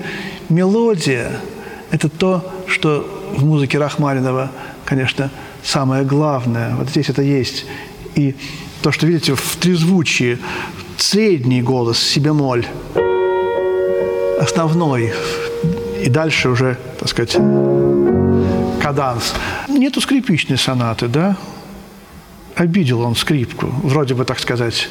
Мелодия– 0.50 1.32
это 1.91 2.10
то, 2.10 2.54
что 2.68 3.08
в 3.38 3.46
музыке 3.46 3.78
Рахманинова, 3.78 4.52
конечно, 4.84 5.32
самое 5.63 6.04
главное. 6.04 6.76
Вот 6.76 6.89
здесь 6.89 7.10
это 7.10 7.22
есть. 7.22 7.65
И 8.15 8.36
то, 8.82 8.91
что, 8.91 9.08
видите, 9.08 9.34
в 9.34 9.56
трезвучии 9.56 10.39
средний 10.98 11.62
голос, 11.62 12.00
си 12.00 12.20
бемоль, 12.20 12.65
основной, 14.39 15.13
и 16.02 16.10
дальше 16.10 16.50
уже, 16.50 16.78
так 17.00 17.10
сказать, 17.10 17.38
каданс. 18.82 19.34
Нету 19.67 20.02
скрипичной 20.02 20.58
сонаты, 20.58 21.08
да? 21.08 21.38
Обидел 22.56 23.02
он 23.02 23.15
скрипку, 23.15 23.67
вроде 23.84 24.13
бы 24.13 24.24
так 24.24 24.39
сказать. 24.39 24.88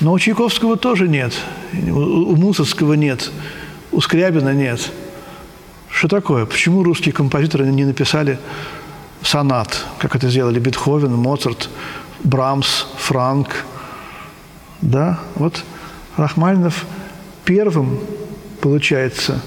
Но 0.00 0.12
у 0.12 0.18
Чайковского 0.18 0.76
тоже 0.76 1.08
нет, 1.08 1.32
у 1.72 2.36
Мусорского 2.36 2.94
нет, 2.94 3.30
у 3.92 4.00
Скрябина 4.00 4.52
нет. 4.52 4.90
Что 5.90 6.08
такое? 6.08 6.44
Почему 6.44 6.82
русские 6.82 7.12
композиторы 7.12 7.66
не 7.66 7.84
написали 7.84 8.38
сонат, 9.22 9.84
как 9.98 10.14
это 10.14 10.28
сделали 10.28 10.60
Бетховен, 10.60 11.14
Моцарт, 11.14 11.70
Брамс, 12.22 12.86
Франк? 12.98 13.64
Да, 14.80 15.18
вот 15.34 15.64
Рахманинов 16.16 16.84
первым, 17.44 17.98
получается, 18.60 19.40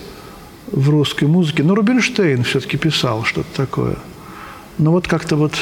в 0.71 0.89
русской 0.89 1.26
музыке. 1.26 1.63
Но 1.63 1.76
Рубинштейн 1.76 2.43
все-таки 2.43 2.78
писал 2.78 3.24
что-то 3.24 3.50
такое. 3.56 3.97
Но 4.78 4.91
вот 4.91 5.08
как-то 5.08 5.36
вот 5.36 5.54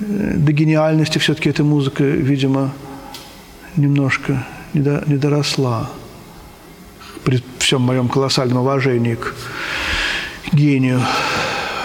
э, 0.00 0.34
до 0.36 0.52
гениальности 0.52 1.18
все-таки 1.18 1.48
эта 1.48 1.64
музыка, 1.64 2.04
видимо, 2.04 2.72
немножко 3.76 4.46
не, 4.74 4.80
до, 4.80 5.02
не 5.06 5.16
доросла. 5.16 5.90
При 7.24 7.42
всем 7.58 7.80
моем 7.80 8.08
колоссальном 8.08 8.58
уважении 8.58 9.14
к 9.14 9.34
гению 10.52 11.00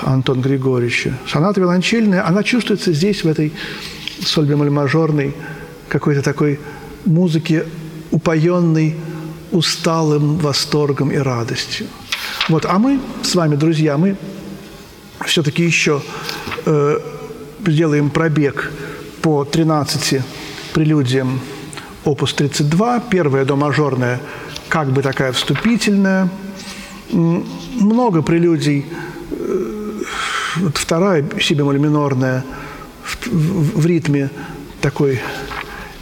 Антона 0.02 0.42
Григорьевича. 0.42 1.14
Соната 1.28 1.62
виолончельная, 1.62 2.28
она 2.28 2.44
чувствуется 2.44 2.92
здесь, 2.92 3.24
в 3.24 3.28
этой 3.28 3.54
соль 4.22 4.46
бемоль 4.46 4.70
какой-то 5.88 6.22
такой 6.22 6.60
музыке, 7.06 7.66
упоенной 8.12 8.96
усталым 9.52 10.38
восторгом 10.38 11.12
и 11.12 11.18
радостью. 11.18 11.88
Вот, 12.48 12.66
а 12.66 12.80
мы 12.80 13.00
с 13.24 13.36
вами, 13.36 13.56
друзья, 13.56 13.98
мы 13.98 14.16
все-таки 15.26 15.64
еще 15.64 16.02
э, 16.66 17.00
сделаем 17.66 18.10
пробег 18.10 18.72
по 19.22 19.44
13 19.46 20.22
прелюдиям 20.74 21.40
опус 22.06 22.34
32. 22.34 23.02
Первая 23.02 23.46
до 23.46 23.56
мажорная, 23.56 24.20
как 24.68 24.92
бы 24.92 25.02
такая 25.02 25.32
вступительная. 25.32 26.30
Много 27.12 28.22
прелюдий. 28.22 28.86
Э, 29.32 30.02
вторая 30.74 31.26
си 31.40 31.56
минорная 31.56 32.44
в, 33.04 33.28
в, 33.28 33.82
в 33.82 33.86
ритме 33.86 34.30
такой 34.82 35.22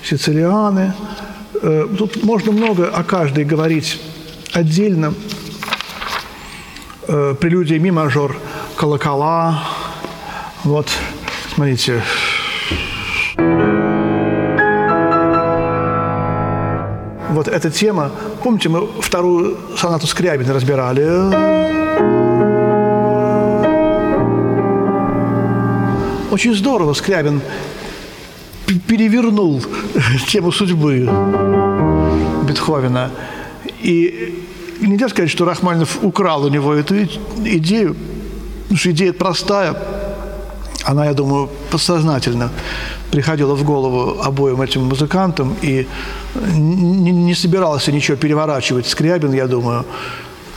сицилианы. 0.04 0.94
Э, 1.62 1.88
тут 1.98 2.24
можно 2.24 2.52
много 2.52 2.90
о 2.90 3.04
каждой 3.04 3.44
говорить 3.44 4.00
отдельно. 4.54 5.14
Э, 7.08 7.36
прелюдия 7.40 7.80
ми 7.80 7.92
мажор, 7.92 8.38
колокола. 8.76 9.64
Вот, 10.64 10.88
смотрите. 11.54 12.02
Вот 17.30 17.48
эта 17.48 17.70
тема. 17.70 18.12
Помните, 18.44 18.70
мы 18.70 18.88
вторую 19.02 19.58
сонату 19.78 20.08
Скрябина 20.08 20.54
разбирали? 20.54 21.08
Очень 26.32 26.54
здорово 26.56 26.94
Скрябин 26.94 27.42
перевернул 28.88 29.64
тему 30.28 30.52
судьбы 30.52 31.10
Бетховена. 32.48 33.12
И 33.82 34.44
нельзя 34.82 35.10
сказать, 35.10 35.30
что 35.30 35.46
Рахманинов 35.46 36.04
украл 36.04 36.46
у 36.46 36.50
него 36.50 36.74
эту 36.74 37.04
идею, 37.46 37.96
потому 38.64 38.78
что 38.78 38.92
идея 38.92 39.14
простая. 39.14 39.76
Она, 40.84 41.06
я 41.06 41.14
думаю, 41.14 41.50
подсознательно 41.70 42.50
приходила 43.12 43.56
в 43.56 43.64
голову 43.64 44.22
обоим 44.22 44.62
этим 44.62 44.84
музыкантам 44.84 45.56
и 45.62 45.88
не, 46.36 47.12
не 47.12 47.36
собирался 47.36 47.92
ничего 47.92 48.18
переворачивать. 48.18 48.88
Скрябин, 48.88 49.34
я 49.34 49.48
думаю, 49.48 49.86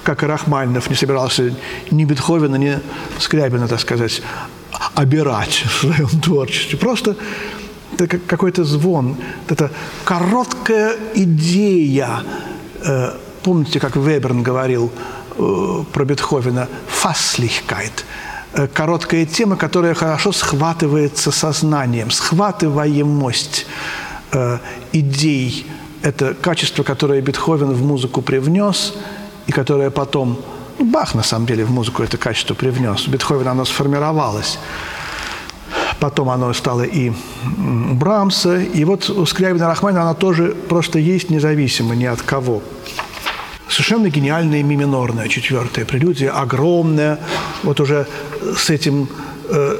как 0.03 0.23
и 0.23 0.27
Рахманинов, 0.27 0.91
не 0.91 0.97
собирался 0.97 1.55
ни 1.91 2.05
Бетховена, 2.05 2.59
ни 2.59 2.79
Скрябина, 3.19 3.69
так 3.69 3.81
сказать, 3.81 4.23
обирать 4.95 5.65
в 5.67 5.81
своем 5.81 6.09
творчестве. 6.21 6.79
Просто 6.79 7.17
это 8.01 8.19
какой-то 8.19 8.65
звон, 8.65 9.17
это 9.49 9.71
короткая 10.05 10.97
идея. 11.15 12.23
Э, 12.83 13.13
помните, 13.43 13.81
как 13.81 13.97
Веберн 13.97 14.43
говорил 14.43 14.91
э, 15.37 15.85
про 15.93 16.05
Бетховена? 16.05 16.69
«Фаслихкайт» 16.89 18.05
э,– 18.55 18.67
короткая 18.75 19.27
тема, 19.27 19.57
которая 19.57 19.95
хорошо 19.95 20.33
схватывается 20.33 21.31
сознанием, 21.31 22.11
схватываемость 22.11 23.67
идей. 24.93 25.67
Это 26.03 26.35
качество, 26.35 26.85
которое 26.85 27.21
Бетховен 27.21 27.73
в 27.73 27.85
музыку 27.85 28.23
привнес, 28.23 28.95
и 29.49 29.53
которое 29.53 29.91
потом 29.91 30.39
ну, 30.79 30.87
Бах, 30.87 31.15
на 31.15 31.23
самом 31.23 31.47
деле, 31.47 31.65
в 31.65 31.71
музыку 31.71 32.03
это 32.03 32.17
качество 32.17 32.55
привнес. 32.55 33.07
У 33.07 33.11
Бетховена 33.11 33.51
оно 33.51 33.65
сформировалось. 33.65 34.59
Потом 36.01 36.31
оно 36.31 36.53
стало 36.55 36.83
и 36.83 37.13
Брамса. 37.45 38.59
И 38.59 38.85
вот 38.85 39.11
у 39.11 39.27
Скрябина 39.27 39.69
Рахманина 39.69 40.03
она 40.03 40.15
тоже 40.15 40.55
просто 40.69 40.99
есть 40.99 41.31
независимо 41.31 41.95
ни 41.95 42.07
от 42.07 42.23
кого. 42.23 42.63
Совершенно 43.69 44.09
гениальная 44.09 44.63
ми 44.63 44.77
минорная 44.77 45.29
четвертая 45.29 45.85
прелюдия, 45.85 46.33
огромная. 46.33 47.21
Вот 47.63 47.81
уже 47.81 48.07
с 48.57 48.71
этим 48.71 49.09
э, 49.49 49.77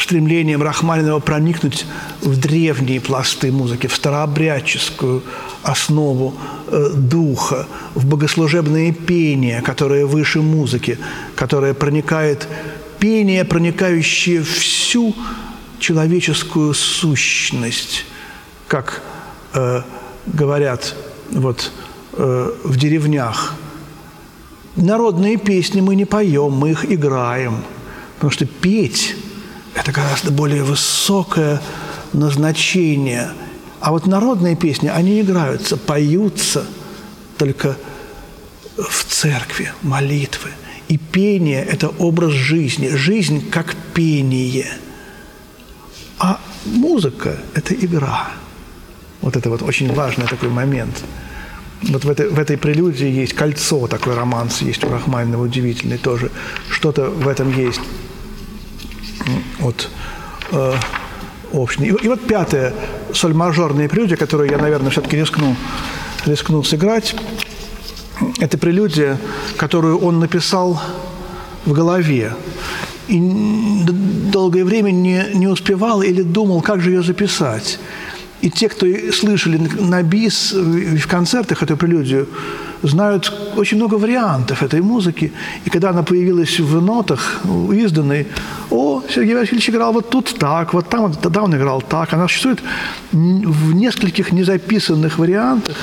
стремлением 0.00 0.62
Рахманинова 0.62 1.20
проникнуть 1.20 1.86
в 2.22 2.40
древние 2.40 3.00
пласты 3.00 3.52
музыки, 3.52 3.86
в 3.86 3.94
старообрядческую 3.94 5.22
основу 5.62 6.34
э, 6.66 6.90
духа, 6.94 7.66
в 7.94 8.06
богослужебное 8.06 8.92
пение, 8.92 9.60
которое 9.60 10.06
выше 10.06 10.40
музыки, 10.40 10.98
которое 11.36 11.74
проникает, 11.74 12.48
пение, 12.98 13.44
проникающее 13.44 14.42
всю 14.42 15.14
человеческую 15.78 16.74
сущность, 16.74 18.04
как 18.66 19.02
э, 19.54 19.82
говорят 20.26 20.94
вот, 21.30 21.72
э, 22.12 22.52
в 22.64 22.76
деревнях. 22.76 23.54
Народные 24.76 25.36
песни 25.36 25.80
мы 25.80 25.94
не 25.96 26.04
поем, 26.04 26.52
мы 26.52 26.70
их 26.70 26.90
играем, 26.90 27.64
потому 28.14 28.30
что 28.30 28.46
петь– 28.46 29.16
это 29.74 29.92
гораздо 29.92 30.30
более 30.30 30.62
высокое 30.62 31.60
назначение. 32.12 33.30
А 33.80 33.92
вот 33.92 34.06
народные 34.06 34.56
песни, 34.56 34.88
они 34.88 35.20
играются, 35.20 35.76
поются 35.76 36.64
только 37.36 37.76
в 38.76 39.04
церкви, 39.04 39.72
молитвы. 39.82 40.50
И 40.88 40.96
пение– 40.96 41.62
это 41.70 41.88
образ 41.88 42.32
жизни, 42.32 42.88
жизнь 42.88 43.50
как 43.50 43.74
пение– 43.94 44.66
музыка– 46.68 47.36
это 47.54 47.74
игра. 47.74 48.28
Вот 49.20 49.36
это 49.36 49.50
вот 49.50 49.62
очень 49.62 49.92
важный 49.92 50.26
такой 50.26 50.48
момент. 50.48 51.02
Вот 51.82 52.04
в 52.04 52.10
этой, 52.10 52.28
в 52.28 52.38
этой 52.38 52.56
прелюдии 52.56 53.06
есть 53.06 53.34
кольцо, 53.34 53.86
такой 53.86 54.14
романс 54.14 54.62
есть 54.62 54.84
у 54.84 54.88
Рахманинова 54.88 55.44
удивительный 55.44 55.98
тоже. 55.98 56.30
Что-то 56.70 57.10
в 57.10 57.28
этом 57.28 57.56
есть 57.56 57.80
вот, 59.60 59.88
э, 60.52 60.74
общее. 61.52 61.88
И, 61.88 62.08
вот 62.08 62.20
пятая 62.26 62.74
соль-мажорная 63.12 63.88
прелюдия, 63.88 64.16
которую 64.16 64.50
я, 64.50 64.58
наверное, 64.58 64.90
все-таки 64.90 65.16
рискну, 65.16 65.56
рискну 66.26 66.62
сыграть. 66.62 67.14
Это 68.40 68.58
прелюдия, 68.58 69.18
которую 69.56 69.98
он 69.98 70.18
написал 70.18 70.80
в 71.64 71.72
голове 71.72 72.32
и 73.08 73.20
долгое 74.32 74.64
время 74.64 74.90
не, 74.90 75.24
не 75.34 75.46
успевал 75.48 76.02
или 76.02 76.22
думал, 76.22 76.60
как 76.60 76.80
же 76.80 76.90
ее 76.90 77.02
записать. 77.02 77.78
И 78.40 78.50
те, 78.50 78.68
кто 78.68 78.86
слышали 79.12 79.56
на 79.80 80.02
бис 80.02 80.52
в 80.52 81.06
концертах 81.08 81.62
эту 81.62 81.76
прелюдию, 81.76 82.28
знают 82.82 83.32
очень 83.56 83.78
много 83.78 83.96
вариантов 83.96 84.62
этой 84.62 84.80
музыки. 84.80 85.32
И 85.64 85.70
когда 85.70 85.90
она 85.90 86.04
появилась 86.04 86.60
в 86.60 86.80
нотах, 86.80 87.40
изданной, 87.72 88.28
о, 88.70 89.02
Сергей 89.12 89.34
Васильевич 89.34 89.70
играл 89.70 89.92
вот 89.92 90.10
тут 90.10 90.38
так, 90.38 90.72
вот 90.72 90.88
там, 90.88 91.12
тогда 91.12 91.42
он 91.42 91.56
играл 91.56 91.82
так. 91.82 92.12
Она 92.12 92.28
существует 92.28 92.62
в 93.10 93.74
нескольких 93.74 94.30
незаписанных 94.30 95.18
вариантах. 95.18 95.76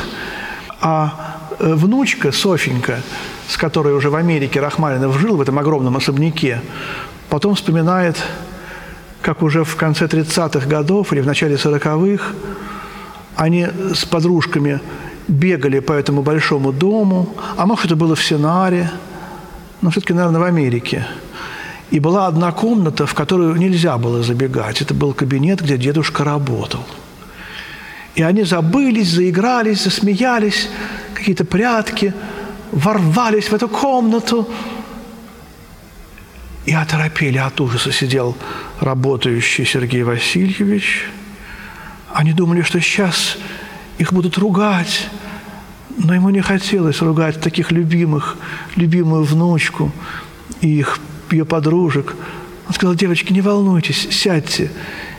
А 0.80 1.40
э, 1.60 1.74
внучка 1.74 2.32
Софенька, 2.32 3.02
с 3.50 3.58
которой 3.58 3.94
уже 3.94 4.10
в 4.10 4.16
Америке 4.16 4.62
Рахманинов 4.62 5.20
жил 5.20 5.36
в 5.36 5.42
этом 5.42 5.60
огромном 5.60 5.98
особняке, 5.98 6.62
Потом 7.30 7.56
вспоминает, 7.56 8.22
как 9.22 9.42
уже 9.42 9.64
в 9.64 9.76
конце 9.76 10.06
30-х 10.06 10.68
годов 10.68 11.12
или 11.14 11.22
в 11.22 11.26
начале 11.26 11.56
40-х 11.56 12.34
они 13.36 13.68
с 13.94 14.06
подружками 14.06 14.80
бегали 15.28 15.80
по 15.80 15.94
этому 15.94 16.22
большому 16.22 16.72
дому, 16.72 17.36
а 17.58 17.66
может, 17.66 17.86
это 17.86 17.96
было 17.96 18.16
в 18.16 18.24
Сенаре, 18.24 18.92
но 19.82 19.90
все-таки, 19.90 20.14
наверное, 20.14 20.40
в 20.40 20.44
Америке. 20.44 21.06
И 21.92 22.00
была 22.00 22.28
одна 22.28 22.52
комната, 22.52 23.06
в 23.06 23.14
которую 23.14 23.56
нельзя 23.56 23.98
было 23.98 24.24
забегать. 24.24 24.82
Это 24.82 24.94
был 24.94 25.14
кабинет, 25.14 25.62
где 25.62 25.78
дедушка 25.78 26.24
работал. 26.24 26.84
И 28.16 28.24
они 28.24 28.44
забылись, 28.44 29.12
заигрались, 29.12 29.84
засмеялись, 29.84 30.70
какие-то 31.14 31.46
прятки, 31.46 32.14
ворвались 32.72 33.50
в 33.50 33.54
эту 33.54 33.68
комнату. 33.68 34.48
И 36.66 36.74
оторопели 36.74 37.38
от 37.38 37.62
ужаса 37.62 37.92
сидел 37.92 38.36
работающий 38.80 39.66
Сергей 39.66 40.04
Васильевич. 40.04 41.06
Они 42.12 42.34
думали, 42.34 42.64
что 42.64 42.82
сейчас 42.82 43.38
их 44.00 44.12
будут 44.12 44.38
ругать, 44.38 45.10
но 45.98 46.16
ему 46.16 46.32
не 46.32 46.42
хотелось 46.42 47.02
ругать 47.02 47.40
таких 47.40 47.72
любимых, 47.72 48.38
любимую 48.76 49.24
внучку 49.24 49.92
и 50.62 50.80
их, 50.80 51.00
ее 51.30 51.46
подружек. 51.46 52.16
Он 52.68 52.74
сказал, 52.74 52.96
девочки, 52.96 53.32
не 53.32 53.42
волнуйтесь, 53.42 54.08
сядьте, 54.10 54.72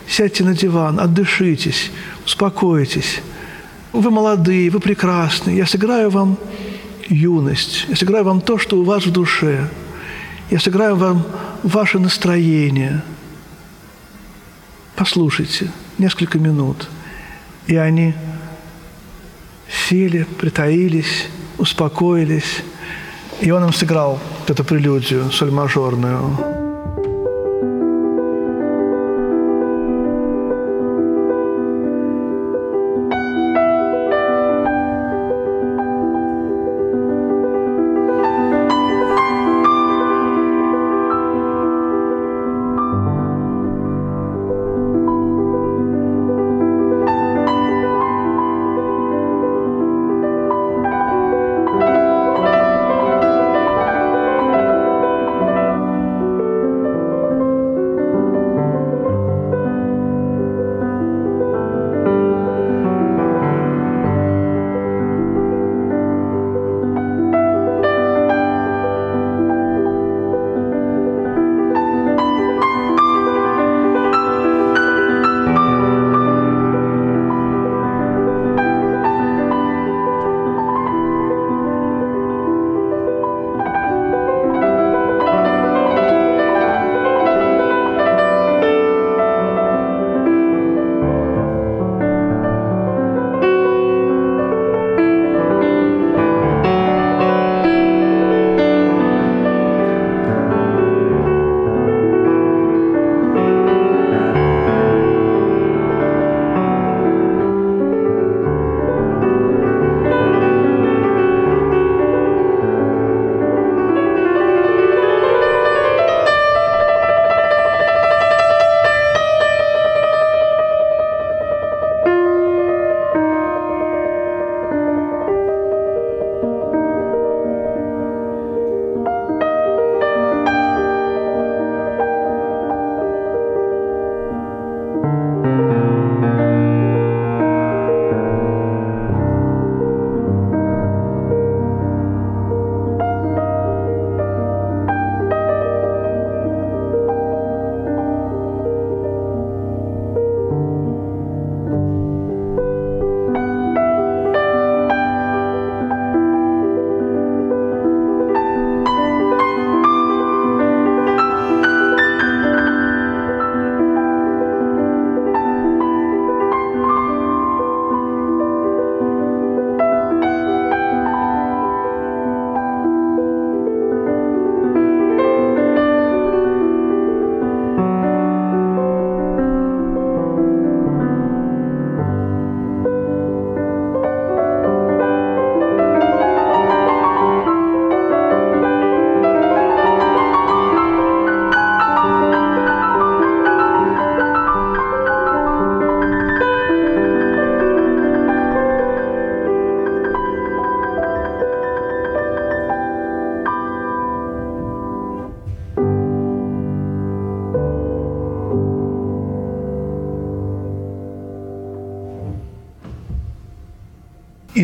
сядьте 0.09 0.43
на 0.43 0.53
диван, 0.53 0.99
отдышитесь, 0.99 1.93
успокойтесь. 2.25 3.21
Вы 3.93 4.11
молодые, 4.11 4.69
вы 4.71 4.81
прекрасны. 4.81 5.51
Я 5.51 5.65
сыграю 5.65 6.11
вам 6.11 6.39
юность. 7.09 7.87
Я 7.89 7.95
сыграю 7.95 8.25
вам 8.25 8.41
то, 8.41 8.59
что 8.59 8.79
у 8.79 8.83
вас 8.83 9.07
в 9.07 9.13
душе. 9.13 9.69
Я 10.51 10.61
сыграю 10.61 10.97
вам 10.97 11.27
ваше 11.63 11.99
настроение. 11.99 13.03
Послушайте 14.95 15.73
несколько 15.99 16.39
минут. 16.39 16.89
И 17.67 17.77
они 17.77 18.15
сели, 19.89 20.23
притаились, 20.39 21.27
успокоились. 21.59 22.63
И 23.41 23.51
он 23.51 23.65
им 23.65 23.73
сыграл 23.73 24.21
эту 24.47 24.65
прелюдию 24.65 25.31
соль 25.33 25.51
мажорную. 25.51 26.66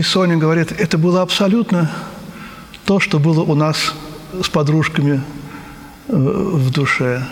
И 0.02 0.04
Соня 0.04 0.36
говорит, 0.36 0.72
это 0.72 0.98
было 0.98 1.22
абсолютно 1.22 1.88
то, 2.84 2.98
что 2.98 3.20
было 3.20 3.42
у 3.42 3.54
нас 3.54 3.94
с 4.32 4.48
подружками 4.48 5.22
э, 6.08 6.12
в 6.16 6.72
душе. 6.72 7.24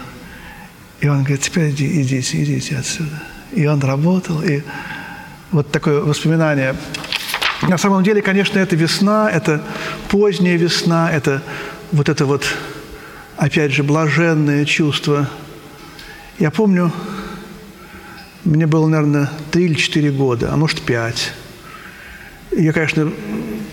И 1.01 1.09
он 1.09 1.25
говорит, 1.25 1.41
теперь 1.41 1.71
иди, 1.71 2.01
идите, 2.01 2.41
идите 2.41 2.77
отсюда. 2.77 3.25
И 3.51 3.67
он 3.67 3.81
работал, 3.81 4.41
и 4.41 4.63
вот 5.51 5.73
такое 5.73 5.99
воспоминание. 6.01 6.77
На 7.63 7.77
самом 7.77 8.05
деле, 8.05 8.23
конечно, 8.23 8.61
это 8.61 8.77
весна, 8.77 9.29
это 9.29 9.65
поздняя 10.09 10.57
весна, 10.57 11.11
это 11.11 11.43
вот 11.91 12.09
это 12.09 12.25
вот, 12.25 12.45
опять 13.37 13.73
же, 13.73 13.83
блаженное 13.83 14.65
чувство. 14.65 15.29
Я 16.39 16.53
помню, 16.53 16.93
мне 18.45 18.69
было, 18.69 18.87
наверное, 18.87 19.29
три 19.51 19.65
или 19.65 19.75
четыре 19.75 20.13
года, 20.13 20.51
а 20.53 20.57
может, 20.57 20.83
пять. 20.83 21.33
Я, 22.61 22.75
конечно, 22.75 23.11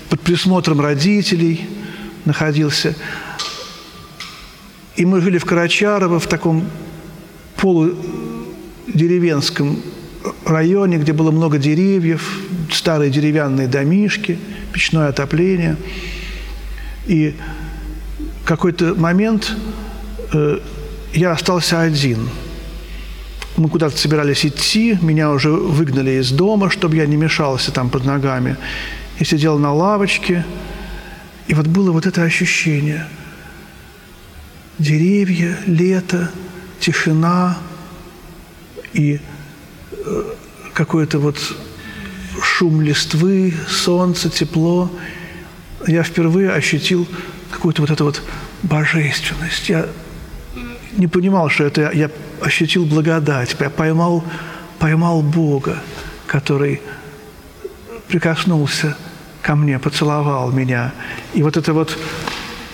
под 0.09 0.21
присмотром 0.21 0.79
родителей 0.79 1.67
находился. 2.23 2.95
И 4.95 5.05
мы 5.05 5.19
жили 5.19 5.39
в 5.39 5.43
Карачарово 5.43 6.21
в 6.21 6.27
таком 6.27 6.69
полу 7.57 7.93
деревенском 8.87 9.81
районе, 10.45 10.99
где 10.99 11.11
было 11.11 11.31
много 11.31 11.57
деревьев, 11.57 12.39
старые 12.71 13.11
деревянные 13.11 13.67
домишки, 13.67 14.39
печное 14.71 15.09
отопление. 15.09 15.75
И 17.07 17.35
какой-то 18.45 18.95
момент 18.95 19.51
э, 20.31 20.59
я 21.13 21.31
остался 21.31 21.81
один. 21.81 22.29
Мы 23.57 23.69
куда-то 23.69 23.97
собирались 23.97 24.45
идти, 24.45 24.97
меня 25.01 25.31
уже 25.31 25.49
выгнали 25.49 26.11
из 26.21 26.31
дома, 26.31 26.69
чтобы 26.69 26.95
я 26.97 27.07
не 27.07 27.15
мешался 27.15 27.71
там 27.71 27.89
под 27.89 28.05
ногами. 28.05 28.55
Я 29.19 29.25
сидел 29.25 29.57
на 29.57 29.73
лавочке, 29.73 30.45
и 31.47 31.55
вот 31.55 31.65
было 31.65 31.91
вот 31.91 32.05
это 32.05 32.21
ощущение. 32.21 33.07
Деревья, 34.77 35.57
лето, 35.65 36.29
тишина 36.79 37.57
и 38.93 39.19
э, 39.91 40.23
какой-то 40.73 41.17
вот 41.17 41.37
шум 42.39 42.81
листвы, 42.81 43.55
солнце, 43.67 44.29
тепло. 44.29 44.91
Я 45.87 46.03
впервые 46.03 46.51
ощутил 46.51 47.07
какую-то 47.49 47.81
вот 47.81 47.89
эту 47.89 48.05
вот 48.05 48.21
божественность. 48.61 49.67
Я 49.67 49.87
не 50.97 51.07
понимал, 51.07 51.49
что 51.49 51.63
это 51.63 51.91
я 51.93 52.09
ощутил 52.41 52.85
благодать, 52.85 53.55
я 53.59 53.69
поймал, 53.69 54.23
поймал 54.79 55.21
Бога, 55.21 55.77
который 56.25 56.81
прикоснулся 58.07 58.97
ко 59.41 59.55
мне, 59.55 59.79
поцеловал 59.79 60.51
меня. 60.51 60.91
И 61.33 61.43
вот 61.43 61.57
это 61.57 61.73
вот... 61.73 61.97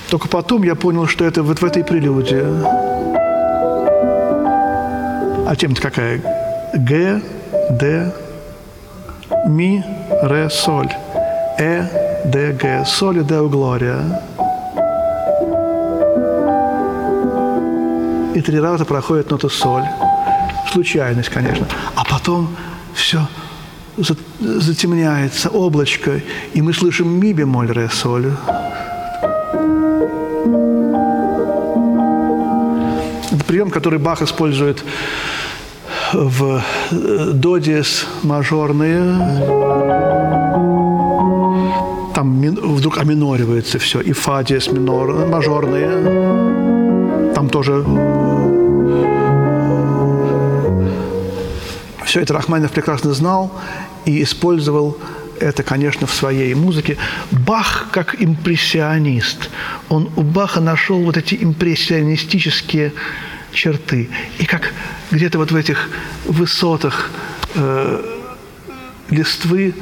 Только 0.09 0.27
потом 0.27 0.63
я 0.63 0.75
понял, 0.75 1.07
что 1.07 1.25
это 1.25 1.43
вот 1.43 1.61
в 1.61 1.65
этой 1.65 1.83
прелюдии. 1.83 2.43
А 5.47 5.55
тема-то 5.55 5.81
какая? 5.81 6.21
Г, 6.73 7.21
Д, 7.71 8.13
ми, 9.47 9.83
ре, 10.21 10.49
соль. 10.49 10.91
Э, 11.57 11.87
Д, 12.25 12.53
Г. 12.53 12.85
Соль, 12.85 13.23
Део, 13.23 13.47
Глория. 13.49 14.21
И 18.35 18.41
три 18.41 18.59
раза 18.59 18.85
проходит 18.85 19.31
нота 19.31 19.49
соль. 19.49 19.85
Случайность, 20.71 21.29
конечно. 21.29 21.67
А 21.95 22.03
потом 22.03 22.55
все 22.93 23.27
затемняется, 24.39 25.49
облачко, 25.49 26.21
и 26.53 26.61
мы 26.61 26.73
слышим 26.73 27.07
ми 27.19 27.33
бемоль 27.33 27.71
ре 27.71 27.89
соль. 27.89 28.31
Это 33.31 33.43
прием, 33.45 33.69
который 33.69 33.99
Бах 33.99 34.21
использует 34.21 34.83
в 36.13 36.61
э, 36.91 37.31
до 37.33 37.57
диез 37.57 38.05
мажорные. 38.23 39.01
Там 42.15 42.41
вдруг 42.41 42.97
аминоривается 42.99 43.79
все. 43.79 44.01
И 44.01 44.13
фа 44.13 44.43
диез 44.43 44.71
минор, 44.71 45.27
мажорные. 45.27 46.72
Там 47.43 47.49
тоже 47.49 47.83
все 52.05 52.21
это 52.21 52.33
Рахманинов 52.33 52.71
прекрасно 52.71 53.11
знал 53.11 53.51
и 54.05 54.23
использовал 54.23 54.97
это, 55.41 55.61
конечно, 55.61 56.07
в 56.07 56.13
своей 56.13 56.53
музыке. 56.53 56.95
Бах 57.31 57.87
как 57.91 58.15
импрессионист. 58.21 59.49
Он 59.89 60.09
у 60.15 60.21
Баха 60.21 60.61
нашел 60.61 61.03
вот 61.03 61.17
эти 61.17 61.35
импрессионистические 61.35 62.93
черты. 63.51 64.09
И 64.39 64.45
как 64.45 64.71
где-то 65.11 65.37
вот 65.37 65.51
в 65.51 65.55
этих 65.57 65.89
высотах 66.23 67.11
э, 67.55 68.05
листвы 69.09 69.75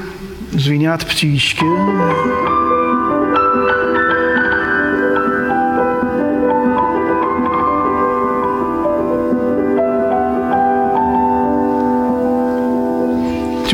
звенят 0.51 1.05
птички. 1.05 2.50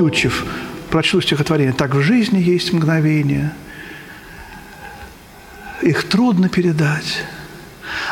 Тютчев 0.07 0.45
прочел 0.89 1.21
стихотворение 1.21 1.73
«Так 1.73 1.93
в 1.93 2.01
жизни 2.01 2.39
есть 2.39 2.71
мгновения, 2.71 3.53
их 5.81 6.03
трудно 6.05 6.47
передать». 6.47 7.25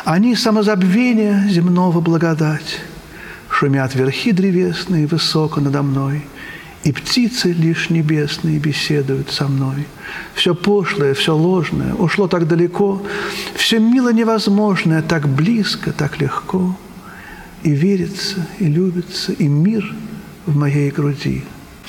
Они 0.03 0.36
самозабвения 0.36 1.47
земного 1.47 2.01
благодать. 2.01 2.81
Шумят 3.49 3.95
верхи 3.95 4.31
древесные 4.31 5.08
высоко 5.08 5.62
надо 5.62 5.84
мной, 5.84 6.25
И 6.84 6.91
птицы 6.91 7.51
лишь 7.51 7.89
небесные 7.89 8.60
беседуют 8.60 9.31
со 9.31 9.47
мной. 9.47 9.88
Все 10.36 10.53
пошлое, 10.53 11.13
все 11.13 11.36
ложное 11.36 11.93
ушло 11.93 12.27
так 12.27 12.47
далеко, 12.47 13.01
Все 13.55 13.79
мило 13.79 14.12
невозможное 14.13 15.01
так 15.01 15.27
близко, 15.27 15.93
так 15.93 16.19
легко. 16.19 16.77
И 17.63 17.71
верится, 17.71 18.45
и 18.60 18.65
любится, 18.65 19.31
и 19.31 19.47
мир 19.47 19.95
в 20.45 20.55
моей 20.55 20.91
груди. 20.91 21.43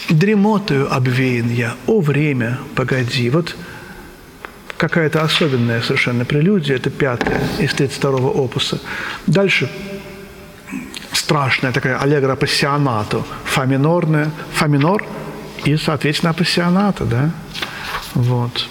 Дремотою 0.09 0.93
обвеян 0.93 1.51
я, 1.51 1.75
о 1.87 2.01
время, 2.01 2.59
погоди. 2.75 3.31
Вот 3.31 3.57
какая-то 4.77 5.23
особенная 5.23 5.83
совершенно 5.83 6.25
прелюдия, 6.25 6.77
это 6.77 6.91
пятая 6.91 7.41
из 7.59 7.73
32-го 7.73 8.29
опуса. 8.29 8.81
Дальше 9.27 9.71
страшная 11.13 11.73
такая 11.73 11.99
аллегра 11.99 12.33
апассионату, 12.33 13.27
фа 13.45 13.65
минорная, 13.65 14.31
фа 14.53 14.67
минор 14.67 15.05
и, 15.65 15.77
соответственно, 15.77 16.31
апассионата, 16.31 17.05
да, 17.05 17.31
вот. 18.15 18.69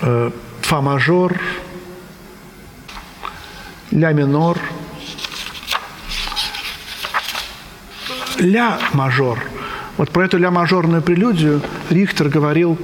Э, 0.00 0.30
фа 0.62 0.80
мажор, 0.80 1.38
ля 3.92 4.12
минор, 4.12 4.58
ля 8.38 8.78
мажор. 8.92 9.38
Вот 10.00 10.12
про 10.12 10.24
эту 10.24 10.38
ля 10.38 10.50
мажорную 10.50 11.02
прелюдию 11.02 11.60
Рихтер 11.90 12.30
говорил 12.30 12.78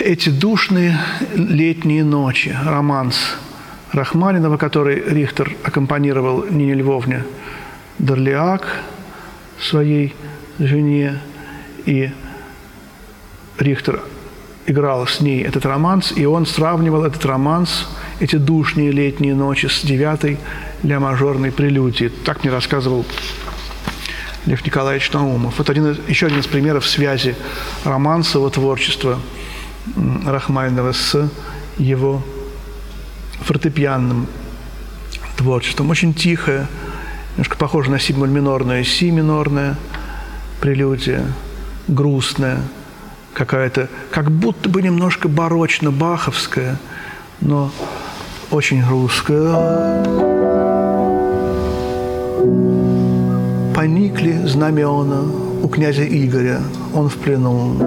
эти 0.00 0.30
душные 0.30 0.98
летние 1.34 2.04
ночи, 2.04 2.56
романс 2.64 3.36
Рахманинова, 3.92 4.56
который 4.56 4.98
Рихтер 4.98 5.54
аккомпанировал 5.62 6.46
Нине 6.48 6.72
Львовне 6.72 7.24
Дорлиак 7.98 8.80
своей 9.60 10.14
жене, 10.58 11.18
и 11.84 12.10
Рихтер 13.58 14.00
играл 14.66 15.06
с 15.06 15.20
ней 15.20 15.42
этот 15.42 15.66
романс, 15.66 16.14
и 16.16 16.24
он 16.24 16.46
сравнивал 16.46 17.04
этот 17.04 17.26
романс, 17.26 17.86
эти 18.20 18.36
душные 18.36 18.90
летние 18.90 19.34
ночи 19.34 19.66
с 19.66 19.82
девятой 19.82 20.38
ля-мажорной 20.82 21.52
прелюдией. 21.52 22.10
Так 22.24 22.42
мне 22.42 22.50
рассказывал 22.50 23.04
Лев 24.46 24.64
Николаевич 24.64 25.12
Наумов. 25.12 25.58
Вот 25.58 25.70
один, 25.70 25.96
еще 26.08 26.26
один 26.26 26.40
из 26.40 26.46
примеров 26.46 26.86
связи 26.86 27.36
романсового 27.84 28.50
творчества– 28.50 29.18
Рахманинова 30.26 30.92
с 30.92 31.30
его 31.78 32.22
фортепианным 33.42 34.26
творчеством. 35.36 35.90
Очень 35.90 36.14
тихое, 36.14 36.66
немножко 37.32 37.56
похоже 37.56 37.90
на 37.90 37.98
си 37.98 38.12
минорное, 38.12 38.84
си 38.84 39.10
минорная 39.10 39.76
прелюдия, 40.60 41.24
грустная, 41.88 42.62
какая-то, 43.32 43.88
как 44.10 44.30
будто 44.30 44.68
бы 44.68 44.82
немножко 44.82 45.28
барочно-баховская, 45.28 46.76
но 47.40 47.72
очень 48.50 48.86
русская. 48.86 50.39
Поникли 53.80 54.32
знамена 54.44 55.22
у 55.62 55.66
князя 55.66 56.04
Игоря, 56.04 56.60
он 56.92 57.08
в 57.08 57.16
плену. 57.16 57.78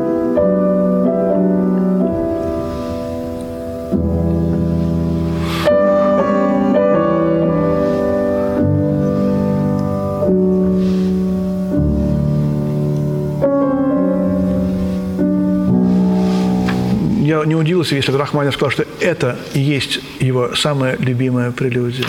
я 17.21 17.45
не 17.45 17.53
удивился, 17.53 17.93
если 17.93 18.11
Рахманинов 18.11 18.55
сказал, 18.55 18.71
что 18.71 18.85
это 18.99 19.37
и 19.53 19.59
есть 19.59 19.99
его 20.19 20.55
самая 20.55 20.97
любимая 20.97 21.51
прелюдия. 21.51 22.07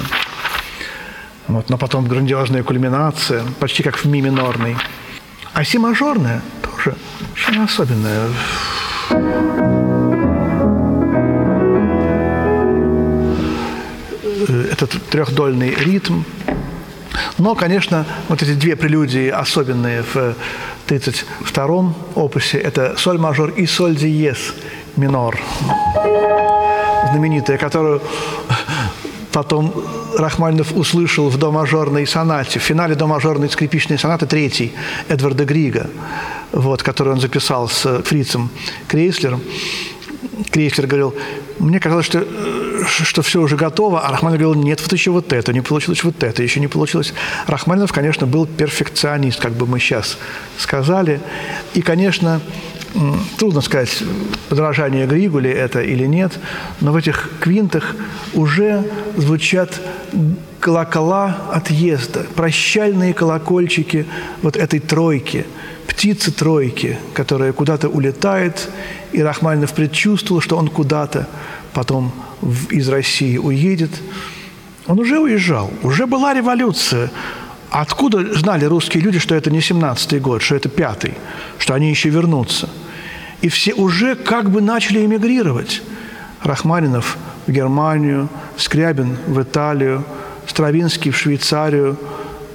Вот, 1.48 1.70
но 1.70 1.78
потом 1.78 2.06
грандиозная 2.06 2.62
кульминация, 2.62 3.42
почти 3.60 3.82
как 3.82 3.96
в 3.96 4.04
ми 4.06 4.22
минорной. 4.22 4.76
А 5.52 5.64
си 5.64 5.78
мажорная 5.78 6.42
тоже 6.62 6.96
что 7.34 7.62
особенная. 7.62 8.28
Этот 14.72 14.90
трехдольный 15.10 15.74
ритм, 15.74 16.22
Но, 17.38 17.54
конечно, 17.54 18.06
вот 18.28 18.42
эти 18.42 18.54
две 18.54 18.76
прелюдии 18.76 19.28
особенные 19.28 20.02
в 20.02 20.34
32-м 20.86 21.94
опусе– 22.14 22.58
это 22.60 22.94
соль 22.96 23.18
мажор 23.18 23.50
и 23.50 23.66
соль 23.66 23.96
диез 23.96 24.54
минор, 24.96 25.38
знаменитая, 27.10 27.58
которую 27.58 28.00
потом 29.34 29.74
Рахманинов 30.16 30.72
услышал 30.76 31.28
в 31.28 31.36
до-мажорной 31.38 32.06
сонате, 32.06 32.60
в 32.60 32.62
финале 32.62 32.94
до-мажорной 32.94 33.50
скрипичной 33.50 33.98
сонаты 33.98 34.26
третьей 34.26 34.72
Эдварда 35.08 35.44
Грига, 35.44 35.90
вот, 36.52 36.84
которую 36.84 37.16
он 37.16 37.20
записал 37.20 37.68
с 37.68 38.02
фрицем 38.02 38.48
Крейслером. 38.86 39.40
Крейслер 40.50 40.86
говорил, 40.86 41.14
мне 41.58 41.80
казалось, 41.80 42.06
что, 42.06 42.24
что 42.86 43.22
все 43.22 43.40
уже 43.40 43.56
готово, 43.56 44.00
а 44.00 44.10
Рахманинов 44.10 44.40
говорил, 44.40 44.62
нет, 44.62 44.80
вот 44.80 44.92
еще 44.92 45.10
вот 45.10 45.32
это, 45.32 45.52
не 45.52 45.62
получилось 45.62 46.04
вот 46.04 46.22
это, 46.22 46.42
еще 46.42 46.60
не 46.60 46.68
получилось. 46.68 47.12
Рахманинов, 47.46 47.92
конечно, 47.92 48.26
был 48.26 48.46
перфекционист, 48.46 49.40
как 49.40 49.52
бы 49.52 49.66
мы 49.66 49.80
сейчас 49.80 50.16
сказали. 50.58 51.20
И, 51.74 51.82
конечно, 51.82 52.40
трудно 53.38 53.60
сказать, 53.60 54.02
подражание 54.48 55.06
Григу 55.06 55.38
ли 55.38 55.50
это 55.50 55.80
или 55.80 56.06
нет, 56.06 56.38
но 56.80 56.92
в 56.92 56.96
этих 56.96 57.30
квинтах 57.40 57.94
уже 58.34 58.84
звучат 59.16 59.80
колокола 60.60 61.36
отъезда, 61.52 62.24
прощальные 62.34 63.12
колокольчики 63.12 64.06
вот 64.42 64.56
этой 64.56 64.80
тройки, 64.80 65.44
птицы 65.86 66.32
тройки, 66.32 66.98
которая 67.12 67.52
куда-то 67.52 67.88
улетает, 67.88 68.70
и 69.12 69.20
Рахманинов 69.20 69.72
предчувствовал, 69.72 70.40
что 70.40 70.56
он 70.56 70.68
куда-то 70.68 71.28
потом 71.72 72.12
из 72.70 72.88
России 72.88 73.36
уедет. 73.36 73.90
Он 74.86 75.00
уже 75.00 75.18
уезжал, 75.18 75.70
уже 75.82 76.06
была 76.06 76.34
революция. 76.34 77.10
Откуда 77.70 78.34
знали 78.34 78.66
русские 78.66 79.02
люди, 79.02 79.18
что 79.18 79.34
это 79.34 79.50
не 79.50 79.58
17-й 79.58 80.20
год, 80.20 80.42
что 80.42 80.54
это 80.54 80.68
пятый, 80.68 81.14
что 81.58 81.74
они 81.74 81.90
еще 81.90 82.08
вернутся– 82.08 82.70
и 83.44 83.48
все 83.50 83.74
уже 83.74 84.14
как 84.16 84.50
бы 84.50 84.62
начали 84.62 85.04
эмигрировать. 85.04 85.82
Рахманинов 86.42 87.18
в 87.46 87.52
Германию, 87.52 88.30
Скрябин 88.56 89.18
в 89.26 89.42
Италию, 89.42 90.02
Стравинский 90.46 91.10
в 91.10 91.18
Швейцарию, 91.18 91.98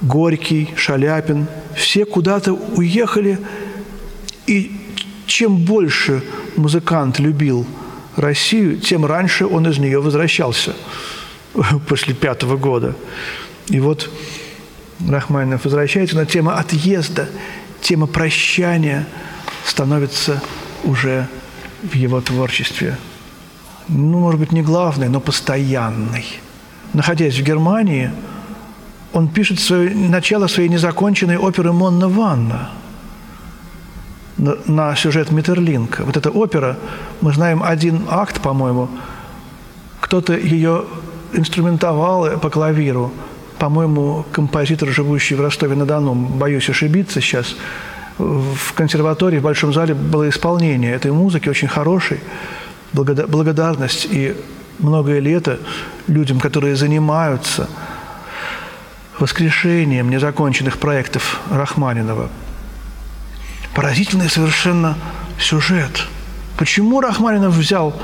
Горький, 0.02 0.70
Шаляпин. 0.74 1.46
Все 1.76 2.04
куда-то 2.04 2.54
уехали. 2.54 3.38
И 4.48 4.80
чем 5.26 5.58
больше 5.58 6.24
музыкант 6.56 7.20
любил 7.20 7.64
Россию, 8.16 8.80
тем 8.80 9.06
раньше 9.06 9.46
он 9.46 9.68
из 9.68 9.78
нее 9.78 10.00
возвращался 10.00 10.74
после 11.86 12.14
пятого 12.14 12.56
года. 12.56 12.96
И 13.68 13.78
вот 13.78 14.10
Рахманинов 15.08 15.62
возвращается, 15.62 16.16
но 16.16 16.24
тема 16.24 16.58
отъезда, 16.58 17.28
тема 17.80 18.08
прощания 18.08 19.06
становится 19.64 20.42
уже 20.84 21.26
в 21.82 21.94
его 21.94 22.20
творчестве, 22.20 22.96
ну, 23.88 24.20
может 24.20 24.40
быть, 24.40 24.52
не 24.52 24.62
главный, 24.62 25.08
но 25.08 25.20
постоянный. 25.20 26.26
Находясь 26.92 27.36
в 27.38 27.42
Германии, 27.42 28.10
он 29.12 29.28
пишет 29.28 29.58
свое, 29.60 29.90
начало 29.94 30.46
своей 30.46 30.68
незаконченной 30.68 31.36
оперы 31.36 31.72
«Монна 31.72 32.08
Ванна» 32.08 32.70
на, 34.36 34.56
на 34.66 34.96
сюжет 34.96 35.30
Миттерлинка. 35.32 36.04
Вот 36.04 36.16
эта 36.16 36.30
опера, 36.30 36.76
мы 37.20 37.32
знаем 37.32 37.62
один 37.62 38.04
акт, 38.08 38.40
по-моему, 38.40 38.88
кто-то 40.00 40.36
ее 40.36 40.84
инструментовал 41.32 42.38
по 42.38 42.50
клавиру, 42.50 43.12
по-моему, 43.58 44.24
композитор, 44.32 44.88
живущий 44.88 45.34
в 45.34 45.40
Ростове-на-Дону, 45.40 46.14
боюсь 46.14 46.68
ошибиться 46.70 47.20
сейчас– 47.20 47.56
в 48.20 48.74
консерватории, 48.74 49.38
в 49.38 49.42
Большом 49.42 49.72
зале 49.72 49.94
было 49.94 50.28
исполнение 50.28 50.94
этой 50.94 51.10
музыки, 51.10 51.48
очень 51.48 51.68
хорошей, 51.68 52.20
благодарность 52.92 54.06
и 54.10 54.36
многое 54.78 55.20
лето 55.20 55.58
людям, 56.06 56.40
которые 56.40 56.76
занимаются 56.76 57.68
воскрешением 59.18 60.10
незаконченных 60.10 60.78
проектов 60.78 61.40
Рахманинова. 61.50 62.28
Поразительный 63.74 64.28
совершенно 64.28 64.96
сюжет. 65.38 66.06
Почему 66.56 67.00
Рахманинов 67.00 67.54
взял 67.54 67.94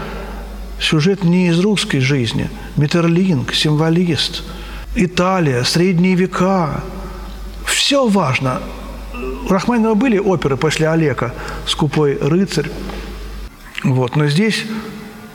сюжет 0.80 1.24
не 1.24 1.48
из 1.48 1.58
русской 1.60 2.00
жизни? 2.00 2.50
Метерлинг, 2.76 3.54
символист, 3.54 4.42
Италия, 4.94 5.64
средние 5.64 6.14
века. 6.14 6.82
Все 7.64 8.08
важно 8.08 8.60
у 9.46 9.52
Рахманинова 9.52 9.94
были 9.94 10.18
оперы 10.18 10.56
после 10.56 10.88
Олега 10.88 11.32
«Скупой 11.66 12.18
рыцарь». 12.20 12.68
Вот. 13.84 14.16
Но 14.16 14.26
здесь 14.26 14.64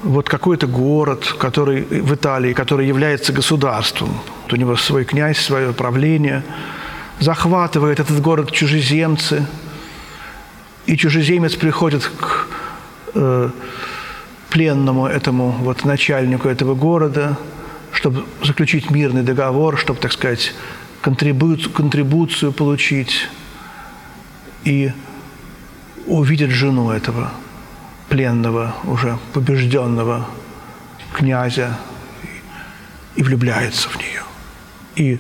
вот 0.04 0.28
какой-то 0.28 0.68
город, 0.68 1.34
который 1.40 1.84
в 1.84 2.14
Италии, 2.14 2.52
который 2.52 2.88
является 2.88 3.32
государством. 3.32 4.10
Вот 4.44 4.54
у 4.54 4.56
него 4.58 4.76
свой 4.76 5.06
князь, 5.06 5.38
свое 5.38 5.72
правление. 5.72 6.44
Захватывает 7.20 8.02
этот 8.02 8.22
город 8.22 8.52
чужеземцы. 8.52 9.46
И 10.88 10.98
чужеземец 10.98 11.56
приходит 11.56 12.04
к 12.04 12.48
э, 13.14 13.50
пленному 14.50 15.08
этому 15.08 15.52
вот 15.52 15.86
начальнику 15.86 16.50
этого 16.50 16.76
города, 16.76 17.38
чтобы 17.94 18.26
заключить 18.44 18.92
мирный 18.92 19.24
договор, 19.24 19.78
чтобы, 19.78 20.02
так 20.02 20.12
сказать, 20.12 20.54
контрибуцию, 21.02 21.72
контрибуцию 21.72 22.52
получить 22.52 23.30
и 24.64 24.92
увидит 26.06 26.52
жену 26.52 26.92
этого 26.92 27.32
пленного, 28.10 28.76
уже 28.86 29.18
побежденного 29.34 30.28
князя 31.14 31.78
и 33.16 33.24
влюбляется 33.24 33.90
в 33.90 33.98
нее. 33.98 34.24
И 34.96 35.20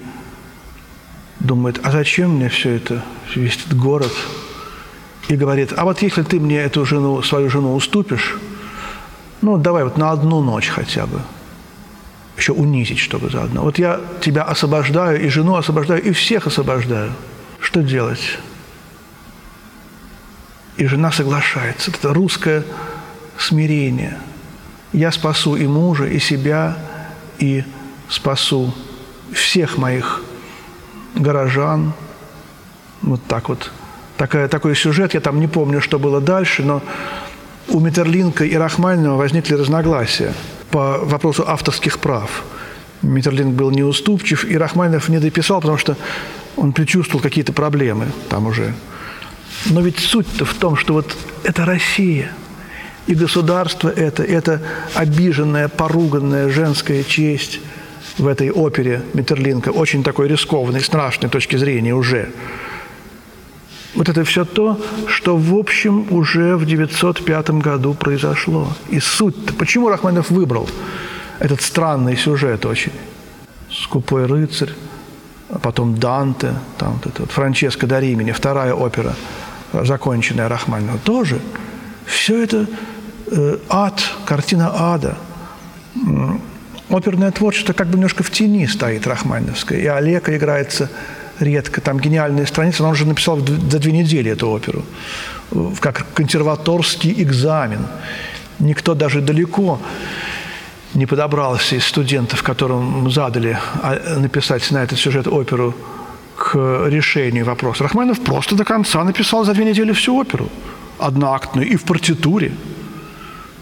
думает, 1.40 1.80
а 1.84 1.92
зачем 1.92 2.36
мне 2.36 2.50
все 2.50 2.72
это, 2.72 3.04
весь 3.36 3.56
этот 3.56 3.78
город? 3.78 4.12
И 5.28 5.36
говорит, 5.36 5.74
а 5.76 5.86
вот 5.86 6.02
если 6.02 6.24
ты 6.24 6.40
мне 6.40 6.58
эту 6.58 6.86
жену, 6.86 7.22
свою 7.22 7.50
жену 7.50 7.74
уступишь, 7.76 8.38
ну, 9.42 9.58
давай 9.58 9.84
вот 9.84 9.98
на 9.98 10.12
одну 10.12 10.42
ночь 10.42 10.68
хотя 10.68 11.06
бы, 11.06 11.22
еще 12.38 12.54
унизить, 12.54 13.00
чтобы 13.00 13.30
заодно. 13.30 13.62
Вот 13.62 13.80
я 13.80 14.02
тебя 14.20 14.44
освобождаю, 14.44 15.24
и 15.24 15.30
жену 15.30 15.56
освобождаю, 15.56 16.02
и 16.02 16.12
всех 16.12 16.48
освобождаю. 16.48 17.12
Что 17.60 17.82
делать? 17.82 18.40
И 20.82 20.88
жена 20.88 21.12
соглашается. 21.12 21.92
Это 21.92 22.12
русское 22.12 22.64
смирение. 23.38 24.18
Я 24.94 25.12
спасу 25.12 25.56
и 25.56 25.68
мужа, 25.68 26.06
и 26.08 26.18
себя, 26.18 26.76
и 27.38 27.64
спасу 28.10 28.74
всех 29.32 29.78
моих 29.78 30.24
горожан. 31.14 31.94
Вот 33.04 33.22
так 33.28 33.50
вот. 33.50 33.72
Такая, 34.18 34.48
такой 34.48 34.76
сюжет, 34.76 35.14
я 35.14 35.20
там 35.20 35.40
не 35.40 35.48
помню, 35.48 35.82
что 35.82 36.00
было 36.00 36.20
дальше, 36.20 36.64
но 36.64 36.82
у 37.68 37.80
Метерлинка 37.80 38.44
и 38.44 38.56
Рахманинова 38.56 39.18
возникли 39.18 39.54
разногласия 39.54 40.34
по 40.72 40.98
вопросу 40.98 41.44
авторских 41.48 42.00
прав. 42.00 42.44
Метерлинг 43.04 43.54
был 43.54 43.70
неуступчив, 43.70 44.46
и 44.46 44.58
Рахманинов 44.58 45.10
не 45.10 45.20
дописал, 45.20 45.62
потому 45.62 45.78
что 45.78 45.96
он 46.58 46.74
предчувствовал 46.74 47.22
какие-то 47.22 47.54
проблемы 47.54 48.08
там 48.30 48.48
уже 48.48 48.74
но 49.70 49.82
ведь 49.82 50.00
суть-то 50.00 50.46
в 50.46 50.54
том, 50.56 50.76
что 50.76 50.94
вот 50.94 51.16
это 51.44 51.66
Россия, 51.66 52.32
и 53.08 53.16
государство 53.16 53.90
это, 53.90 54.24
это 54.24 54.62
обиженная, 54.96 55.68
поруганная 55.68 56.50
женская 56.50 57.04
честь 57.04 57.60
в 58.18 58.28
этой 58.28 58.52
опере 58.52 59.02
Метерлинка, 59.14 59.70
очень 59.70 60.04
такой 60.04 60.28
рискованной, 60.28 60.82
страшной 60.82 61.30
точки 61.30 61.56
зрения 61.56 61.94
уже. 61.94 62.32
Вот 63.96 64.08
это 64.08 64.24
все 64.24 64.46
то, 64.46 64.80
что, 65.08 65.36
в 65.36 65.56
общем, 65.56 66.08
уже 66.12 66.56
в 66.56 66.66
905 66.66 67.50
году 67.52 67.94
произошло. 67.94 68.72
И 68.90 69.00
суть-то, 69.00 69.54
почему 69.54 69.90
Рахманинов 69.90 70.30
выбрал 70.30 70.70
этот 71.40 71.62
странный 71.62 72.16
сюжет 72.16 72.66
очень? 72.66 72.94
«Скупой 73.70 74.26
рыцарь», 74.26 74.72
а 75.50 75.60
потом 75.60 75.96
Данте, 75.96 76.54
там 76.78 76.94
вот 76.94 77.06
это 77.08 77.22
вот 77.24 77.32
Франческо 77.32 77.88
да 77.88 78.00
Римини, 78.00 78.32
вторая 78.32 78.74
опера– 78.74 79.16
законченная 79.74 80.50
Рахманинова, 80.50 81.00
тоже 81.00 81.40
все 82.06 82.44
это 82.44 82.68
э, 83.32 83.58
ад, 83.70 84.02
картина 84.26 84.72
ада. 84.74 85.18
Оперное 86.90 87.32
творчество 87.32 87.74
как 87.74 87.88
бы 87.88 87.94
немножко 87.94 88.24
в 88.24 88.32
тени 88.32 88.68
стоит 88.68 89.08
Рахманиновское. 89.08 89.80
И 89.80 89.86
Олега 89.86 90.36
играется 90.36 90.90
редко. 91.40 91.80
Там 91.82 92.00
гениальные 92.00 92.48
страницы. 92.48 92.84
Он 92.84 92.92
уже 92.92 93.06
написал 93.06 93.40
за 93.40 93.80
две 93.80 93.92
недели 93.92 94.32
эту 94.32 94.50
оперу. 94.50 94.84
Как 95.80 96.06
консерваторский 96.14 97.14
экзамен. 97.22 97.88
Никто 98.60 98.94
даже 98.94 99.22
далеко 99.22 99.80
не 100.94 101.06
подобрался 101.06 101.76
из 101.76 101.86
студентов, 101.86 102.44
которым 102.44 103.10
задали 103.10 103.58
а, 103.82 104.20
написать 104.20 104.70
на 104.72 104.84
этот 104.84 105.00
сюжет 105.00 105.28
оперу 105.28 105.74
к 106.42 106.88
решению 106.88 107.46
вопроса. 107.46 107.84
Рахманинов 107.84 108.20
просто 108.22 108.56
до 108.56 108.66
конца 108.66 109.04
написал 109.04 109.46
за 109.46 109.54
две 109.54 109.64
недели 109.64 109.92
всю 109.92 110.16
оперу, 110.16 110.50
одноактную, 110.98 111.70
и 111.70 111.76
в 111.76 111.84
партитуре. 111.84 112.52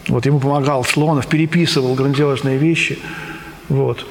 Вот 0.08 0.24
ему 0.24 0.40
помогал 0.40 0.82
Слонов, 0.84 1.26
переписывал 1.26 1.94
грандиозные 1.94 2.56
вещи. 2.56 2.98
Вот. 3.68 4.06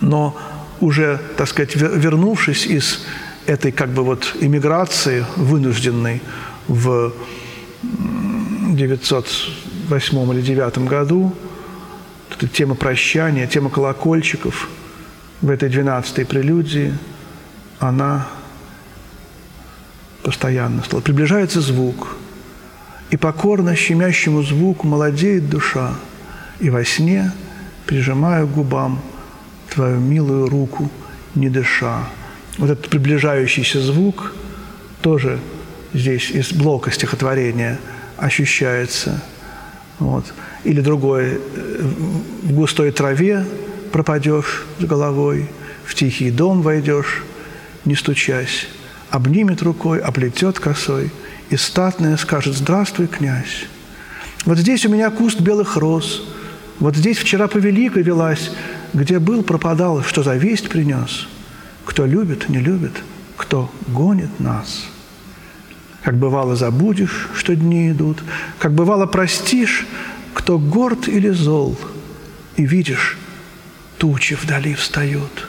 Но 0.00 0.36
уже, 0.80 1.20
так 1.36 1.46
сказать, 1.48 1.76
вернувшись 1.76 2.66
из 2.66 3.06
этой 3.46 3.70
как 3.70 3.90
бы 3.90 4.02
вот 4.02 4.34
иммиграции 4.40 5.24
вынужденной 5.36 6.20
в 6.66 7.12
908 7.82 10.32
или 10.32 10.42
9 10.42 10.78
году, 10.88 11.32
эта 12.32 12.48
тема 12.48 12.74
прощания, 12.74 13.46
тема 13.46 13.70
колокольчиков 13.70 14.68
в 15.40 15.50
этой 15.50 15.68
12-й 15.68 16.24
прелюдии, 16.24 16.92
она 17.78 18.26
постоянно 20.22 20.82
стала. 20.82 21.00
Приближается 21.00 21.60
звук, 21.60 22.16
и 23.10 23.16
покорно 23.16 23.74
щемящему 23.74 24.42
звуку 24.42 24.86
молодеет 24.86 25.48
душа, 25.48 25.94
и 26.60 26.70
во 26.70 26.84
сне 26.84 27.32
прижимаю 27.86 28.46
к 28.46 28.52
губам 28.52 29.00
твою 29.70 29.98
милую 29.98 30.48
руку, 30.48 30.90
не 31.34 31.48
дыша. 31.48 32.04
Вот 32.58 32.70
этот 32.70 32.88
приближающийся 32.88 33.80
звук 33.80 34.32
тоже 35.00 35.38
здесь 35.94 36.30
из 36.30 36.52
блока 36.52 36.90
стихотворения 36.90 37.78
ощущается. 38.16 39.22
Вот. 39.98 40.32
Или 40.64 40.80
другое, 40.80 41.38
в 42.42 42.52
густой 42.52 42.90
траве 42.90 43.44
пропадешь 43.92 44.66
с 44.80 44.84
головой, 44.84 45.48
в 45.84 45.94
тихий 45.94 46.30
дом 46.30 46.62
войдешь, 46.62 47.22
не 47.84 47.94
стучась, 47.94 48.68
обнимет 49.10 49.62
рукой, 49.62 50.00
оплетет 50.00 50.58
косой, 50.58 51.10
и 51.50 51.56
статная 51.56 52.16
скажет 52.16 52.56
«Здравствуй, 52.56 53.06
князь». 53.06 53.66
Вот 54.44 54.58
здесь 54.58 54.86
у 54.86 54.88
меня 54.88 55.10
куст 55.10 55.40
белых 55.40 55.76
роз, 55.76 56.22
вот 56.78 56.96
здесь 56.96 57.18
вчера 57.18 57.48
по 57.48 57.58
великой 57.58 58.02
велась, 58.02 58.50
где 58.94 59.18
был, 59.18 59.42
пропадал, 59.42 60.02
что 60.02 60.22
за 60.22 60.36
весть 60.36 60.68
принес. 60.68 61.26
Кто 61.84 62.06
любит, 62.06 62.48
не 62.48 62.58
любит, 62.58 62.92
кто 63.36 63.72
гонит 63.88 64.38
нас. 64.38 64.86
Как 66.02 66.16
бывало 66.16 66.54
забудешь, 66.54 67.28
что 67.34 67.56
дни 67.56 67.90
идут, 67.90 68.22
как 68.58 68.72
бывало 68.72 69.06
простишь, 69.06 69.86
кто 70.34 70.58
горд 70.58 71.08
или 71.08 71.30
зол, 71.30 71.76
и 72.56 72.64
видишь, 72.64 73.18
тучи 73.98 74.34
вдали 74.34 74.74
встают, 74.74 75.47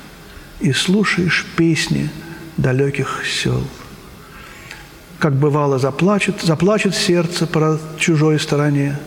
и 0.59 0.71
слушаешь 0.73 1.45
песни 1.55 2.09
далеких 2.57 3.23
сел. 3.25 3.63
Как 5.17 5.35
бывало 5.35 5.79
заплачет, 5.79 6.41
заплачет 6.41 6.95
сердце 6.95 7.45
по 7.47 7.79
чужой 7.97 8.39
стороне, 8.39 8.97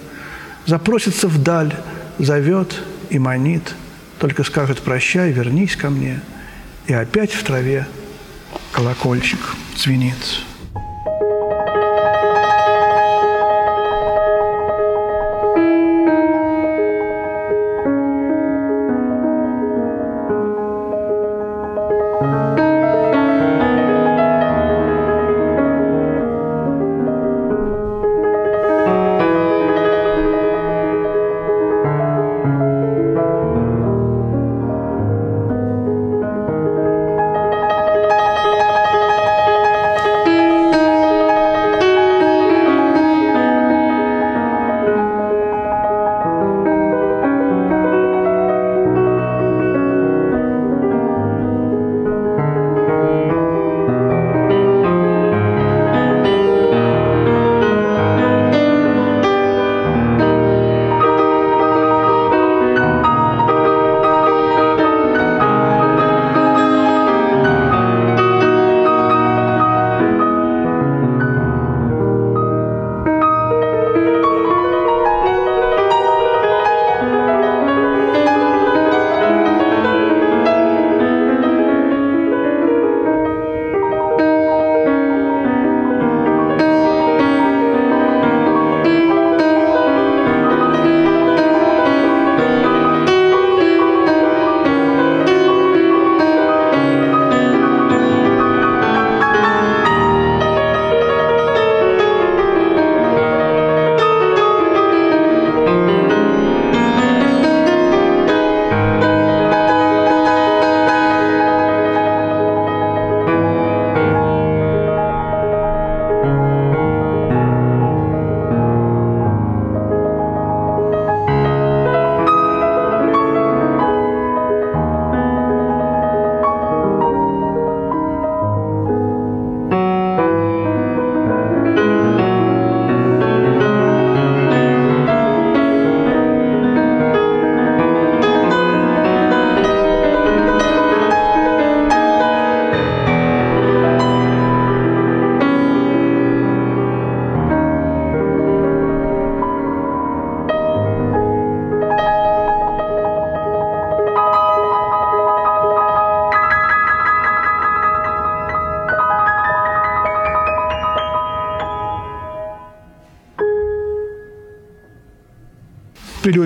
запросится 0.67 1.29
вдаль, 1.29 1.75
зовет 2.19 2.83
и 3.11 3.19
манит– 3.19 3.75
только 4.23 4.45
скажет 4.45 4.81
«прощай, 4.83 5.33
вернись 5.33 5.75
ко 5.75 5.91
мне», 5.91 6.21
и 6.87 6.93
опять 6.93 7.33
в 7.33 7.43
траве 7.43 7.89
колокольчик 8.71 9.41
звенит. 9.77 10.15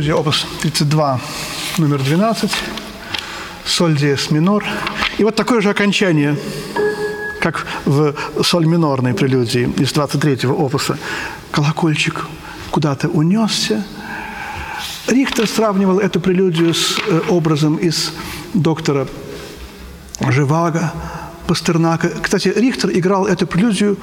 Прелюдия, 0.07 0.21
опус 0.21 0.47
32, 0.63 1.21
номер 1.79 2.01
12, 2.01 2.53
соль 3.65 3.97
диез 3.97 4.31
минор. 4.31 4.65
И 5.19 5.25
вот 5.25 5.35
такое 5.35 5.61
же 5.61 5.69
окончание, 5.69 6.39
как 7.41 7.67
в 7.85 8.15
соль 8.45 8.67
минорной 8.67 9.15
прелюдии 9.15 9.69
из 9.79 9.93
23-го 9.93 10.55
опуса. 10.55 10.97
Колокольчик 11.51 12.25
куда-то 12.71 13.09
унесся. 13.09 13.85
Рихтер 15.09 15.49
сравнивал 15.49 15.99
эту 15.99 16.21
прелюдию 16.21 16.73
с 16.73 17.01
э, 17.05 17.23
образом 17.29 17.75
из 17.75 18.13
доктора 18.55 19.09
Живаго, 20.21 20.93
Пастернака. 21.49 22.11
Кстати, 22.23 22.53
Рихтер 22.55 22.91
играл 22.93 23.27
эту 23.27 23.49
прелюдию 23.49 23.99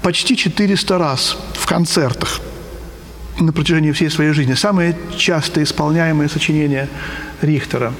почти 0.00 0.38
400 0.38 0.96
раз 0.96 1.36
в 1.52 1.66
концертах– 1.66 2.40
на 3.38 3.52
протяжении 3.52 3.92
всей 3.92 4.10
своей 4.10 4.32
жизни. 4.32 4.54
Самые 4.54 4.96
часто 5.16 5.62
исполняемые 5.62 6.28
сочинения 6.28 6.88
Рихтера 7.42 7.92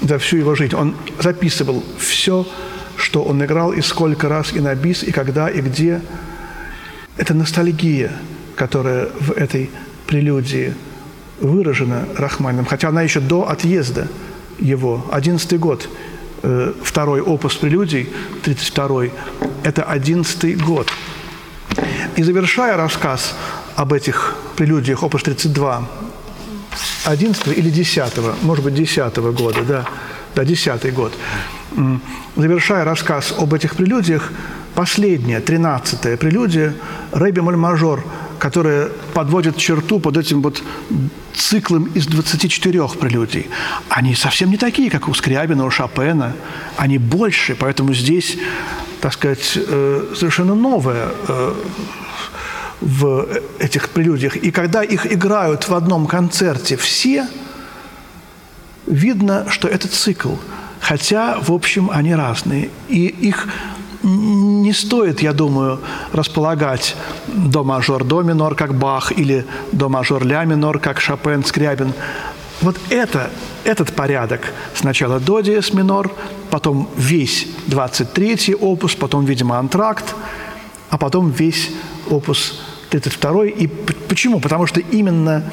за 0.00 0.18
всю 0.18 0.36
его 0.36 0.54
жизнь. 0.54 0.74
Он 0.74 0.94
записывал 1.18 1.84
все, 1.98 2.46
что 2.96 3.22
он 3.22 3.44
играл, 3.44 3.72
и 3.72 3.80
сколько 3.80 4.28
раз, 4.28 4.52
и 4.52 4.60
на 4.60 4.74
бис, 4.74 5.02
и 5.02 5.10
когда, 5.10 5.48
и 5.48 5.60
где. 5.60 6.00
Это 7.16 7.34
ностальгия, 7.34 8.12
которая 8.56 9.08
в 9.20 9.32
этой 9.32 9.70
прелюдии 10.06 10.74
выражена 11.40 12.06
Рахманином, 12.16 12.64
хотя 12.64 12.88
она 12.88 13.02
еще 13.02 13.20
до 13.20 13.48
отъезда 13.48 14.08
его, 14.58 15.04
одиннадцатый 15.12 15.58
год, 15.58 15.88
э, 16.42 16.72
второй 16.82 17.20
опус 17.20 17.54
прелюдий, 17.56 18.08
32-й, 18.44 19.12
это 19.62 19.82
одиннадцатый 19.84 20.54
год. 20.54 20.88
И 22.16 22.22
завершая 22.22 22.76
рассказ 22.76 23.36
об 23.78 23.92
этих 23.92 24.34
прелюдиях, 24.56 25.04
опус 25.04 25.22
32, 25.22 25.88
11 27.04 27.46
или 27.58 27.70
10, 27.70 28.12
может 28.42 28.64
быть, 28.64 28.74
10 28.74 29.16
года, 29.16 29.62
да, 29.62 29.84
да, 30.34 30.44
10 30.44 30.92
год. 30.92 31.12
Завершая 32.34 32.84
рассказ 32.84 33.32
об 33.38 33.54
этих 33.54 33.76
прелюдиях, 33.76 34.32
последняя, 34.74 35.38
13-я 35.38 36.16
прелюдия, 36.16 36.74
Рэби 37.12 37.38
Моль-Мажор, 37.38 38.04
которая 38.40 38.88
подводит 39.14 39.56
черту 39.56 40.00
под 40.00 40.16
этим 40.16 40.42
вот 40.42 40.60
циклом 41.32 41.84
из 41.94 42.08
24 42.08 42.88
прелюдий. 43.00 43.46
Они 43.90 44.16
совсем 44.16 44.50
не 44.50 44.56
такие, 44.56 44.90
как 44.90 45.06
у 45.06 45.14
Скрябина, 45.14 45.64
у 45.64 45.70
Шопена. 45.70 46.32
Они 46.76 46.98
больше, 46.98 47.54
поэтому 47.54 47.94
здесь, 47.94 48.38
так 49.00 49.12
сказать, 49.12 49.52
э, 49.54 50.14
совершенно 50.16 50.56
новое 50.56 51.10
э, 51.28 51.54
в 52.80 53.26
этих 53.58 53.90
прелюдиях. 53.90 54.36
И 54.36 54.50
когда 54.50 54.82
их 54.82 55.12
играют 55.12 55.68
в 55.68 55.74
одном 55.74 56.06
концерте 56.06 56.76
все, 56.76 57.26
видно, 58.86 59.46
что 59.48 59.68
это 59.68 59.88
цикл. 59.88 60.34
Хотя, 60.80 61.38
в 61.40 61.52
общем, 61.52 61.90
они 61.92 62.14
разные. 62.14 62.70
И 62.88 63.06
их 63.06 63.48
не 64.02 64.72
стоит, 64.72 65.20
я 65.22 65.32
думаю, 65.32 65.80
располагать 66.12 66.96
до 67.26 67.64
мажор, 67.64 68.04
до 68.04 68.22
минор, 68.22 68.54
как 68.54 68.74
Бах, 68.74 69.12
или 69.12 69.44
до 69.72 69.88
мажор, 69.88 70.24
ля 70.24 70.44
минор, 70.44 70.78
как 70.78 71.00
Шопен, 71.00 71.44
Скрябин. 71.44 71.92
Вот 72.60 72.76
это, 72.90 73.30
этот 73.64 73.92
порядок. 73.92 74.52
Сначала 74.74 75.20
до 75.20 75.40
диез 75.40 75.72
минор, 75.72 76.12
потом 76.50 76.88
весь 76.96 77.46
23-й 77.68 78.54
опус, 78.54 78.94
потом, 78.94 79.24
видимо, 79.24 79.58
антракт, 79.58 80.14
а 80.90 80.98
потом 80.98 81.30
весь 81.30 81.70
опус 82.08 82.60
32 82.90 83.46
И 83.46 83.66
почему? 83.66 84.40
Потому 84.40 84.66
что 84.66 84.80
именно 84.80 85.44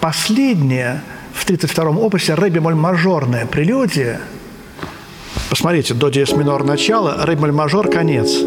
последняя 0.00 1.02
в 1.32 1.46
32-м 1.46 1.98
опусе 1.98 2.34
ре 2.34 2.48
бемоль 2.48 2.74
мажорная 2.74 3.46
прелюдия, 3.46 4.20
посмотрите, 5.50 5.94
до 5.94 6.08
диез 6.08 6.32
минор 6.32 6.64
начало, 6.64 7.24
ре 7.26 7.34
бемоль 7.34 7.52
мажор 7.52 7.90
конец. 7.90 8.38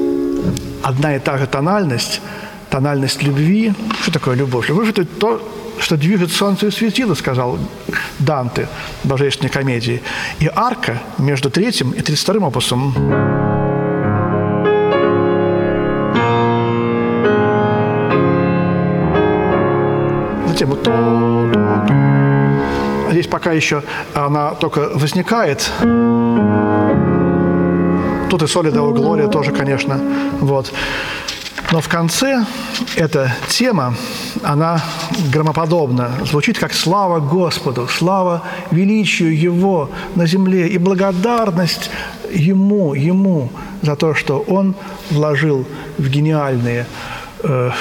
Одна 0.82 1.16
и 1.16 1.20
та 1.20 1.38
же 1.38 1.46
тональность, 1.46 2.22
тональность 2.70 3.22
любви. 3.22 3.74
Что 4.02 4.12
такое 4.12 4.36
любовь? 4.36 4.70
Любовь– 4.70 4.90
это 4.92 5.06
то, 5.06 5.42
что 5.80 5.98
движет 5.98 6.32
солнце 6.32 6.68
и 6.68 6.72
светило, 6.72 7.14
сказал 7.14 7.60
Данте 8.18 8.68
в 9.04 9.08
божественной 9.08 9.50
комедии. 9.50 10.02
И 10.40 10.50
арка 10.54 11.00
между 11.18 11.50
третьим 11.52 11.92
и 11.92 12.02
тридцать 12.02 12.24
вторым 12.24 12.46
опусом 12.46 13.49
Здесь 23.30 23.42
пока 23.42 23.52
еще 23.52 23.84
она 24.16 24.56
только 24.56 24.90
возникает. 24.96 25.72
Тут 28.30 28.44
и 28.44 28.48
солидовая 28.48 28.94
Глория 28.94 29.28
тоже, 29.28 29.52
конечно. 29.52 30.00
Вот. 30.42 30.74
Но 31.72 31.80
в 31.80 31.88
конце 31.88 32.46
эта 32.96 33.32
тема, 33.48 33.94
она 34.44 34.82
громоподобна, 35.32 36.12
звучит 36.26 36.58
как 36.58 36.74
«Слава 36.74 37.20
Господу», 37.20 37.88
«Слава 37.88 38.42
величию 38.72 39.40
Его 39.40 39.92
на 40.16 40.26
земле» 40.26 40.68
и 40.68 40.80
благодарность 40.80 41.92
Ему, 42.32 42.96
Ему 42.96 43.50
за 43.84 43.96
то, 43.96 44.16
что 44.16 44.40
Он 44.48 44.74
вложил 45.12 45.68
в 46.00 46.10
гениальные 46.10 46.88
э, 47.44 47.72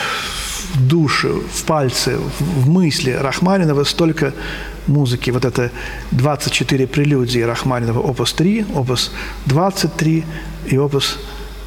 в 0.79 1.41
в 1.53 1.65
пальцы, 1.65 2.19
в 2.41 2.69
мысли 2.69 3.11
Рахманинова 3.11 3.85
столько 3.85 4.33
музыки. 4.87 5.31
Вот 5.31 5.45
это 5.45 5.71
24 6.13 6.87
прелюдии 6.87 7.41
Рахманинова, 7.41 8.01
опус 8.01 8.33
3, 8.33 8.67
опус 8.75 9.13
23 9.47 10.25
и 10.67 10.79
опус 10.79 11.19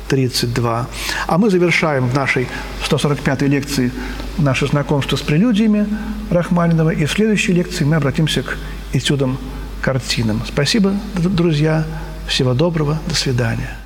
32. 0.08 0.88
А 1.28 1.38
мы 1.38 1.50
завершаем 1.50 2.08
в 2.08 2.14
нашей 2.14 2.48
145-й 2.86 3.48
лекции 3.48 3.92
наше 4.38 4.68
знакомство 4.68 5.16
с 5.16 5.22
прелюдиями 5.22 5.88
Рахманинова. 6.30 6.90
И 6.90 7.06
в 7.06 7.12
следующей 7.12 7.54
лекции 7.54 7.86
мы 7.86 7.96
обратимся 7.96 8.44
к 8.44 8.58
этюдам, 8.94 9.38
картинам. 9.82 10.42
Спасибо, 10.46 10.94
друзья. 11.16 11.86
Всего 12.28 12.54
доброго. 12.54 13.00
До 13.08 13.16
свидания. 13.16 13.81